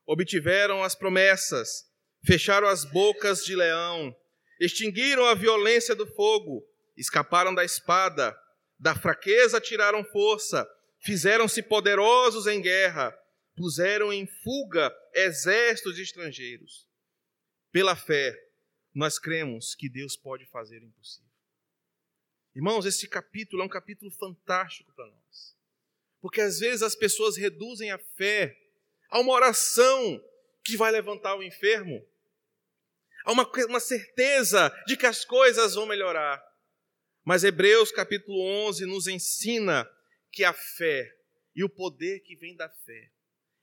obtiveram 0.05 0.84
as 0.84 0.93
promessas, 0.93 1.91
fecharam 2.24 2.68
as 2.68 2.86
bocas 2.86 3.43
de 3.43 3.55
leão, 3.55 4.15
extinguiram 4.61 5.26
a 5.26 5.34
violência 5.34 5.95
do 5.95 6.05
fogo, 6.05 6.63
escaparam 6.95 7.55
da 7.55 7.65
espada, 7.65 8.38
Da 8.80 8.93
fraqueza 8.93 9.59
tiraram 9.59 10.03
força, 10.03 10.70
fizeram-se 11.07 11.63
poderosos 11.63 12.47
em 12.47 12.61
guerra, 12.61 13.17
puseram 13.55 14.11
em 14.11 14.27
fuga 14.27 14.93
exércitos 15.13 15.97
estrangeiros. 15.97 16.85
Pela 17.71 17.95
fé, 17.95 18.37
nós 18.93 19.17
cremos 19.17 19.73
que 19.73 19.87
Deus 19.87 20.17
pode 20.17 20.45
fazer 20.47 20.81
o 20.81 20.85
impossível. 20.85 21.31
Irmãos, 22.53 22.85
esse 22.85 23.07
capítulo 23.07 23.61
é 23.61 23.65
um 23.65 23.69
capítulo 23.69 24.11
fantástico 24.11 24.91
para 24.93 25.07
nós. 25.07 25.55
Porque 26.19 26.41
às 26.41 26.59
vezes 26.59 26.81
as 26.81 26.93
pessoas 26.93 27.37
reduzem 27.37 27.89
a 27.89 27.97
fé 27.97 28.57
a 29.09 29.19
uma 29.19 29.31
oração 29.31 30.21
que 30.61 30.75
vai 30.75 30.91
levantar 30.91 31.37
o 31.37 31.43
enfermo, 31.43 32.05
a 33.23 33.31
uma, 33.31 33.49
uma 33.69 33.79
certeza 33.79 34.69
de 34.85 34.97
que 34.97 35.05
as 35.05 35.23
coisas 35.23 35.75
vão 35.75 35.85
melhorar. 35.85 36.43
Mas 37.23 37.45
Hebreus 37.45 37.93
capítulo 37.93 38.41
11 38.67 38.85
nos 38.85 39.07
ensina 39.07 39.89
que 40.32 40.43
a 40.43 40.53
fé 40.53 41.11
e 41.55 41.63
o 41.63 41.69
poder 41.69 42.19
que 42.21 42.36
vem 42.36 42.55
da 42.55 42.69
fé 42.69 43.11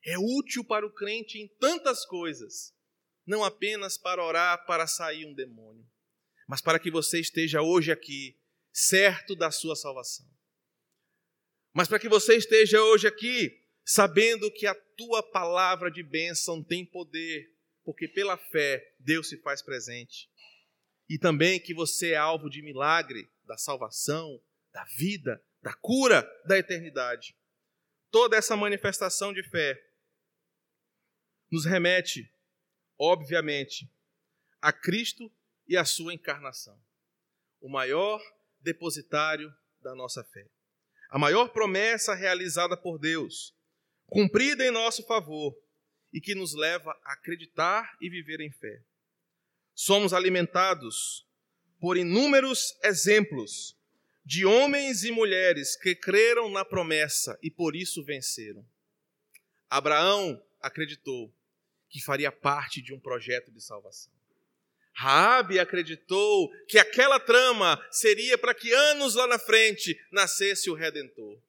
é 0.05 0.19
útil 0.19 0.65
para 0.65 0.87
o 0.87 0.93
crente 0.93 1.39
em 1.39 1.49
tantas 1.59 2.05
coisas, 2.05 2.75
não 3.27 3.43
apenas 3.43 3.97
para 3.97 4.25
orar 4.25 4.67
para 4.67 4.87
sair 4.87 5.25
um 5.25 5.35
demônio, 5.35 5.87
mas 6.47 6.61
para 6.61 6.79
que 6.79 6.91
você 6.91 7.21
esteja 7.21 7.63
hoje 7.63 7.91
aqui 7.91 8.39
certo 8.73 9.35
da 9.35 9.51
sua 9.51 9.77
salvação. 9.77 10.27
Mas 11.73 11.89
para 11.89 11.99
que 11.99 12.09
você 12.09 12.37
esteja 12.37 12.83
hoje 12.83 13.07
aqui 13.07 13.61
sabendo 13.85 14.51
que 14.51 14.67
a 14.67 14.75
tua 14.75 15.23
palavra 15.23 15.91
de 15.91 16.03
bênção 16.03 16.63
tem 16.63 16.85
poder, 16.85 17.53
porque 17.85 18.09
pela 18.09 18.37
fé 18.37 18.95
Deus 18.99 19.29
se 19.29 19.39
faz 19.39 19.63
presente. 19.63 20.31
E 21.09 21.19
também 21.19 21.61
que 21.61 21.75
você 21.75 22.13
é 22.13 22.17
alvo 22.17 22.49
de 22.49 22.63
milagre, 22.63 23.31
da 23.45 23.59
salvação, 23.59 24.41
da 24.73 24.85
vida, 24.97 25.43
da 25.65 25.73
cura, 25.73 26.31
da 26.45 26.59
eternidade. 26.59 27.35
Toda 28.11 28.37
essa 28.37 28.55
manifestação 28.55 29.33
de 29.33 29.43
fé 29.43 29.83
nos 31.51 31.65
remete, 31.65 32.31
obviamente, 32.99 33.91
a 34.61 34.71
Cristo 34.71 35.33
e 35.67 35.75
a 35.75 35.85
sua 35.87 36.13
encarnação, 36.13 36.79
o 37.63 37.69
maior 37.71 38.23
depositário 38.61 39.51
da 39.81 39.95
nossa 39.95 40.23
fé. 40.23 40.47
A 41.09 41.19
maior 41.19 41.49
promessa 41.49 42.15
realizada 42.15 42.77
por 42.77 42.99
Deus 42.99 43.57
cumprida 44.07 44.67
em 44.67 44.71
nosso 44.71 45.03
favor 45.07 45.57
e 46.13 46.21
que 46.21 46.35
nos 46.35 46.53
leva 46.53 46.91
a 47.05 47.15
acreditar 47.15 47.97
e 48.03 48.11
viver 48.11 48.43
em 48.43 48.51
fé. 48.51 48.83
Somos 49.75 50.13
alimentados 50.13 51.27
por 51.81 51.97
inúmeros 51.97 52.79
exemplos 52.83 53.75
de 54.25 54.47
homens 54.47 55.05
e 55.05 55.11
mulheres 55.11 55.77
que 55.77 55.95
creram 55.95 56.51
na 56.51 56.65
promessa 56.65 57.39
e 57.43 57.51
por 57.51 57.77
isso 57.77 58.03
venceram. 58.03 58.67
Abraão 59.69 60.43
acreditou 60.61 61.33
que 61.89 62.03
faria 62.03 62.33
parte 62.33 62.81
de 62.81 62.93
um 62.95 62.99
projeto 62.99 63.53
de 63.53 63.61
salvação. 63.61 64.13
Raabe 64.93 65.59
acreditou 65.59 66.51
que 66.67 66.79
aquela 66.79 67.19
trama 67.19 67.85
seria 67.91 68.39
para 68.39 68.55
que 68.55 68.73
anos 68.73 69.15
lá 69.15 69.27
na 69.27 69.39
frente 69.39 70.01
nascesse 70.11 70.71
o 70.71 70.75
redentor. 70.75 71.41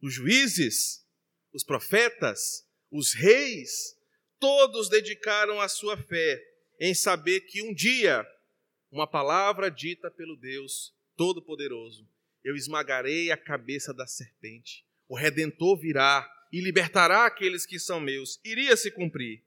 Os 0.00 0.14
juízes 0.14 1.04
os 1.52 1.64
profetas, 1.64 2.66
os 2.90 3.12
reis, 3.14 3.96
todos 4.38 4.88
dedicaram 4.88 5.60
a 5.60 5.68
sua 5.68 5.96
fé 5.96 6.40
em 6.78 6.94
saber 6.94 7.40
que 7.42 7.62
um 7.62 7.74
dia, 7.74 8.26
uma 8.90 9.06
palavra 9.06 9.70
dita 9.70 10.10
pelo 10.10 10.36
Deus 10.36 10.94
Todo-Poderoso, 11.18 12.08
eu 12.44 12.54
esmagarei 12.54 13.32
a 13.32 13.36
cabeça 13.36 13.92
da 13.92 14.06
serpente, 14.06 14.86
o 15.08 15.16
redentor 15.16 15.76
virá 15.76 16.24
e 16.52 16.60
libertará 16.60 17.26
aqueles 17.26 17.66
que 17.66 17.76
são 17.76 17.98
meus, 17.98 18.40
iria 18.44 18.76
se 18.76 18.88
cumprir. 18.92 19.44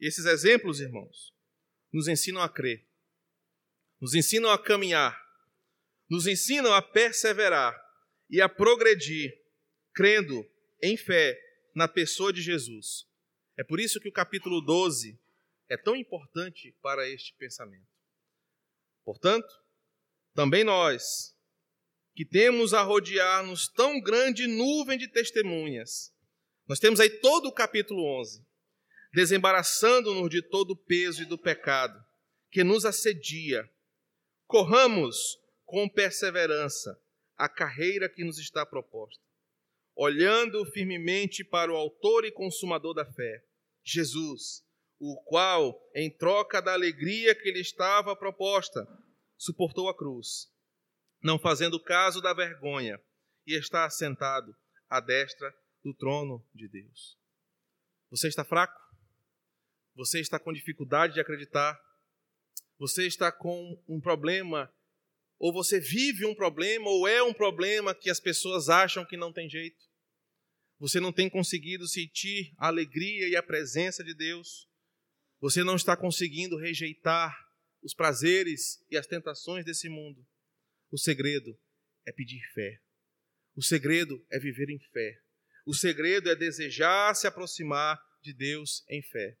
Esses 0.00 0.26
exemplos, 0.26 0.80
irmãos, 0.80 1.32
nos 1.92 2.08
ensinam 2.08 2.42
a 2.42 2.48
crer, 2.48 2.84
nos 4.00 4.14
ensinam 4.14 4.50
a 4.50 4.60
caminhar, 4.60 5.16
nos 6.10 6.26
ensinam 6.26 6.74
a 6.74 6.82
perseverar 6.82 7.80
e 8.28 8.40
a 8.40 8.48
progredir, 8.48 9.32
crendo 9.94 10.44
em 10.82 10.96
fé 10.96 11.40
na 11.72 11.86
pessoa 11.86 12.32
de 12.32 12.42
Jesus. 12.42 13.06
É 13.56 13.62
por 13.62 13.78
isso 13.78 14.00
que 14.00 14.08
o 14.08 14.12
capítulo 14.12 14.60
12 14.60 15.16
é 15.68 15.76
tão 15.76 15.94
importante 15.94 16.76
para 16.82 17.08
este 17.08 17.32
pensamento. 17.34 17.86
Portanto, 19.04 19.65
também 20.36 20.62
nós, 20.62 21.34
que 22.14 22.24
temos 22.24 22.72
a 22.72 22.82
rodear-nos 22.82 23.66
tão 23.66 24.00
grande 24.00 24.46
nuvem 24.46 24.96
de 24.96 25.08
testemunhas, 25.08 26.12
nós 26.68 26.78
temos 26.78 27.00
aí 27.00 27.10
todo 27.10 27.46
o 27.46 27.52
capítulo 27.52 28.04
11, 28.20 28.46
desembaraçando-nos 29.12 30.30
de 30.30 30.42
todo 30.42 30.70
o 30.70 30.76
peso 30.76 31.22
e 31.22 31.26
do 31.26 31.36
pecado 31.36 31.98
que 32.50 32.62
nos 32.62 32.84
assedia. 32.84 33.68
Corramos 34.46 35.16
com 35.64 35.88
perseverança 35.88 36.96
a 37.36 37.48
carreira 37.48 38.08
que 38.08 38.22
nos 38.22 38.38
está 38.38 38.64
proposta 38.64 39.26
olhando 39.96 40.62
firmemente 40.66 41.42
para 41.42 41.72
o 41.72 41.76
Autor 41.76 42.26
e 42.26 42.30
Consumador 42.30 42.92
da 42.92 43.06
fé, 43.06 43.42
Jesus, 43.82 44.62
o 45.00 45.16
qual, 45.24 45.74
em 45.94 46.10
troca 46.10 46.60
da 46.60 46.74
alegria 46.74 47.34
que 47.34 47.50
lhe 47.50 47.60
estava 47.60 48.14
proposta, 48.14 48.86
suportou 49.36 49.88
a 49.88 49.96
cruz, 49.96 50.52
não 51.22 51.38
fazendo 51.38 51.82
caso 51.82 52.20
da 52.20 52.32
vergonha, 52.32 53.00
e 53.46 53.56
está 53.56 53.84
assentado 53.84 54.54
à 54.88 55.00
destra 55.00 55.54
do 55.82 55.94
trono 55.94 56.44
de 56.54 56.68
Deus. 56.68 57.18
Você 58.10 58.28
está 58.28 58.44
fraco? 58.44 58.80
Você 59.94 60.20
está 60.20 60.38
com 60.38 60.52
dificuldade 60.52 61.14
de 61.14 61.20
acreditar? 61.20 61.80
Você 62.78 63.06
está 63.06 63.32
com 63.32 63.82
um 63.88 64.00
problema 64.00 64.72
ou 65.38 65.52
você 65.52 65.78
vive 65.78 66.24
um 66.24 66.34
problema, 66.34 66.88
ou 66.88 67.06
é 67.06 67.22
um 67.22 67.32
problema 67.32 67.94
que 67.94 68.08
as 68.08 68.18
pessoas 68.18 68.68
acham 68.68 69.04
que 69.04 69.16
não 69.16 69.32
tem 69.32 69.48
jeito. 69.48 69.84
Você 70.78 71.00
não 71.00 71.12
tem 71.12 71.28
conseguido 71.28 71.86
sentir 71.86 72.54
a 72.58 72.68
alegria 72.68 73.28
e 73.28 73.36
a 73.36 73.42
presença 73.42 74.02
de 74.02 74.14
Deus. 74.14 74.68
Você 75.40 75.62
não 75.62 75.76
está 75.76 75.96
conseguindo 75.96 76.56
rejeitar 76.56 77.34
os 77.82 77.94
prazeres 77.94 78.84
e 78.90 78.96
as 78.96 79.06
tentações 79.06 79.64
desse 79.64 79.88
mundo. 79.88 80.26
O 80.90 80.98
segredo 80.98 81.58
é 82.06 82.12
pedir 82.12 82.40
fé. 82.52 82.80
O 83.54 83.62
segredo 83.62 84.24
é 84.30 84.38
viver 84.38 84.70
em 84.70 84.78
fé. 84.78 85.20
O 85.64 85.74
segredo 85.74 86.30
é 86.30 86.36
desejar 86.36 87.14
se 87.14 87.26
aproximar 87.26 88.00
de 88.22 88.32
Deus 88.32 88.84
em 88.88 89.02
fé. 89.02 89.36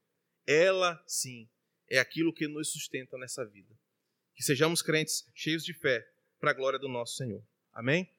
Ela, 0.46 1.02
sim, 1.06 1.48
é 1.88 1.98
aquilo 1.98 2.32
que 2.32 2.48
nos 2.48 2.72
sustenta 2.72 3.16
nessa 3.18 3.44
vida. 3.44 3.74
Que 4.34 4.42
sejamos 4.42 4.82
crentes 4.82 5.28
cheios 5.34 5.64
de 5.64 5.72
fé 5.74 6.06
para 6.38 6.50
a 6.50 6.54
glória 6.54 6.78
do 6.78 6.88
nosso 6.88 7.16
Senhor. 7.16 7.44
Amém? 7.72 8.12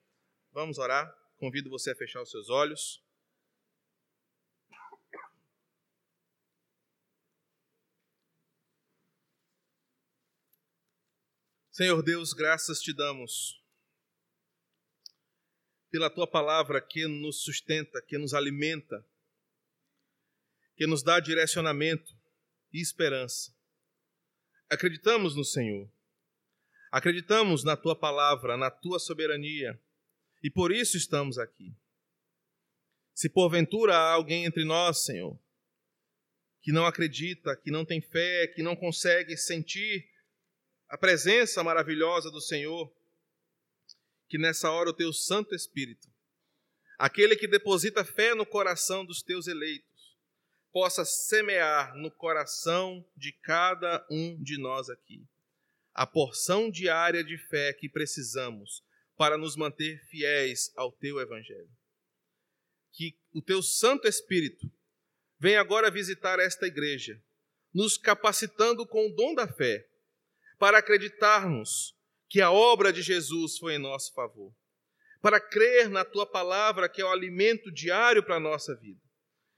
Vamos 0.51 0.77
orar. 0.77 1.13
Convido 1.37 1.69
você 1.69 1.91
a 1.91 1.95
fechar 1.95 2.21
os 2.21 2.31
seus 2.31 2.49
olhos. 2.49 3.03
Senhor 11.77 12.01
Deus, 12.01 12.33
graças 12.33 12.81
te 12.81 12.91
damos 12.91 13.63
pela 15.91 16.09
tua 16.09 16.25
palavra 16.25 16.81
que 16.81 17.05
nos 17.05 17.43
sustenta, 17.43 18.01
que 18.01 18.17
nos 18.17 18.33
alimenta, 18.33 19.05
que 20.75 20.87
nos 20.87 21.03
dá 21.03 21.19
direcionamento 21.19 22.17
e 22.73 22.81
esperança. 22.81 23.55
Acreditamos 24.67 25.35
no 25.35 25.45
Senhor. 25.45 25.87
Acreditamos 26.91 27.63
na 27.63 27.77
tua 27.77 27.95
palavra, 27.95 28.57
na 28.57 28.71
tua 28.71 28.97
soberania, 28.97 29.79
e 30.41 30.49
por 30.49 30.71
isso 30.71 30.97
estamos 30.97 31.37
aqui. 31.37 31.75
Se 33.13 33.29
porventura 33.29 33.95
há 33.95 34.13
alguém 34.13 34.45
entre 34.45 34.65
nós, 34.65 35.05
Senhor, 35.05 35.39
que 36.59 36.71
não 36.71 36.87
acredita, 36.87 37.55
que 37.55 37.69
não 37.69 37.85
tem 37.85 38.01
fé, 38.01 38.47
que 38.47 38.63
não 38.63 38.75
consegue 38.75 39.37
sentir 39.37 40.16
a 40.89 40.97
presença 40.97 41.63
maravilhosa 41.63 42.31
do 42.31 42.41
Senhor, 42.41 42.91
que 44.27 44.37
nessa 44.37 44.71
hora 44.71 44.89
o 44.89 44.93
teu 44.93 45.11
Santo 45.11 45.53
Espírito, 45.53 46.07
aquele 46.97 47.35
que 47.35 47.47
deposita 47.47 48.05
fé 48.05 48.33
no 48.33 48.45
coração 48.45 49.05
dos 49.05 49.21
teus 49.21 49.47
eleitos, 49.47 50.17
possa 50.71 51.03
semear 51.03 51.95
no 51.95 52.11
coração 52.11 53.05
de 53.15 53.31
cada 53.31 54.05
um 54.09 54.41
de 54.41 54.57
nós 54.57 54.89
aqui 54.89 55.25
a 55.97 56.05
porção 56.05 56.69
diária 56.69 57.23
de 57.23 57.39
fé 57.39 57.73
que 57.73 57.89
precisamos 57.89 58.83
para 59.17 59.35
nos 59.35 59.55
manter 59.55 59.99
fiéis 60.05 60.71
ao 60.75 60.91
teu 60.91 61.19
evangelho. 61.19 61.71
Que 62.91 63.17
o 63.33 63.41
teu 63.41 63.63
Santo 63.63 64.07
Espírito 64.07 64.71
venha 65.39 65.59
agora 65.59 65.89
visitar 65.89 66.37
esta 66.37 66.67
igreja, 66.67 67.19
nos 67.73 67.97
capacitando 67.97 68.85
com 68.85 69.07
o 69.07 69.15
dom 69.15 69.33
da 69.33 69.47
fé 69.47 69.87
para 70.57 70.79
acreditarmos 70.79 71.95
que 72.29 72.41
a 72.41 72.51
obra 72.51 72.91
de 72.91 73.01
Jesus 73.01 73.57
foi 73.57 73.75
em 73.75 73.79
nosso 73.79 74.13
favor, 74.13 74.53
para 75.21 75.39
crer 75.39 75.89
na 75.89 76.03
tua 76.03 76.25
palavra, 76.25 76.89
que 76.89 77.01
é 77.01 77.05
o 77.05 77.11
alimento 77.11 77.71
diário 77.71 78.23
para 78.23 78.35
a 78.35 78.39
nossa 78.39 78.75
vida. 78.75 79.01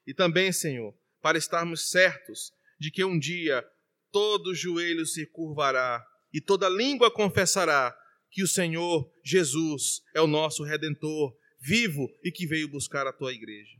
E 0.06 0.14
também, 0.14 0.52
Senhor, 0.52 0.96
para 1.22 1.38
estarmos 1.38 1.90
certos 1.90 2.52
de 2.80 2.92
que 2.92 3.04
um 3.04 3.18
dia 3.18 3.66
todo 4.12 4.56
joelho 4.56 5.06
se 5.06 5.26
curvará 5.26 6.04
e 6.34 6.40
toda 6.40 6.70
língua 6.70 7.12
confessará 7.12 7.96
que 8.32 8.44
o 8.44 8.48
Senhor 8.48 9.12
Jesus 9.24 10.02
é 10.14 10.22
o 10.22 10.28
nosso 10.28 10.64
redentor, 10.64 11.36
vivo 11.60 12.08
e 12.24 12.32
que 12.32 12.46
veio 12.46 12.70
buscar 12.70 13.06
a 13.08 13.14
tua 13.14 13.34
igreja. 13.34 13.78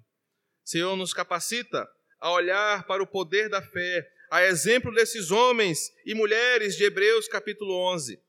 Senhor, 0.64 0.96
nos 0.96 1.14
capacita 1.14 1.88
a 2.20 2.32
olhar 2.32 2.86
para 2.86 3.02
o 3.02 3.08
poder 3.08 3.50
da 3.50 3.62
fé, 3.62 4.08
a 4.30 4.44
exemplo 4.44 4.94
desses 4.94 5.32
homens 5.32 5.92
e 6.06 6.14
mulheres 6.14 6.76
de 6.76 6.84
Hebreus 6.84 7.28
capítulo 7.28 7.74
11, 7.94 8.22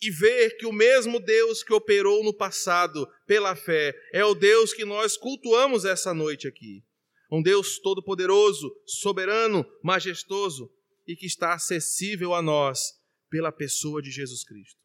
e 0.00 0.10
ver 0.10 0.56
que 0.56 0.66
o 0.66 0.72
mesmo 0.72 1.20
Deus 1.20 1.62
que 1.62 1.72
operou 1.72 2.24
no 2.24 2.34
passado 2.34 3.08
pela 3.24 3.54
fé 3.54 3.94
é 4.12 4.24
o 4.24 4.34
Deus 4.34 4.72
que 4.72 4.84
nós 4.84 5.16
cultuamos 5.16 5.84
essa 5.84 6.12
noite 6.12 6.48
aqui. 6.48 6.84
Um 7.30 7.40
Deus 7.40 7.78
todo-poderoso, 7.78 8.74
soberano, 8.84 9.64
majestoso 9.82 10.70
e 11.06 11.14
que 11.14 11.26
está 11.26 11.54
acessível 11.54 12.34
a 12.34 12.42
nós 12.42 13.00
pela 13.30 13.52
pessoa 13.52 14.02
de 14.02 14.10
Jesus 14.10 14.44
Cristo. 14.44 14.80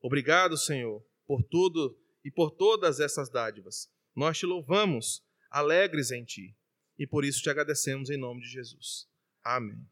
Obrigado, 0.00 0.56
Senhor, 0.56 1.04
por 1.26 1.42
tudo 1.44 1.96
e 2.24 2.30
por 2.30 2.50
todas 2.50 2.98
essas 2.98 3.30
dádivas. 3.30 3.88
Nós 4.14 4.38
te 4.38 4.44
louvamos, 4.44 5.22
alegres 5.50 6.10
em 6.10 6.24
ti, 6.24 6.56
e 6.98 7.06
por 7.06 7.24
isso 7.24 7.40
te 7.40 7.48
agradecemos 7.48 8.10
em 8.10 8.18
nome 8.18 8.40
de 8.40 8.48
Jesus. 8.48 9.06
Amém. 9.42 9.86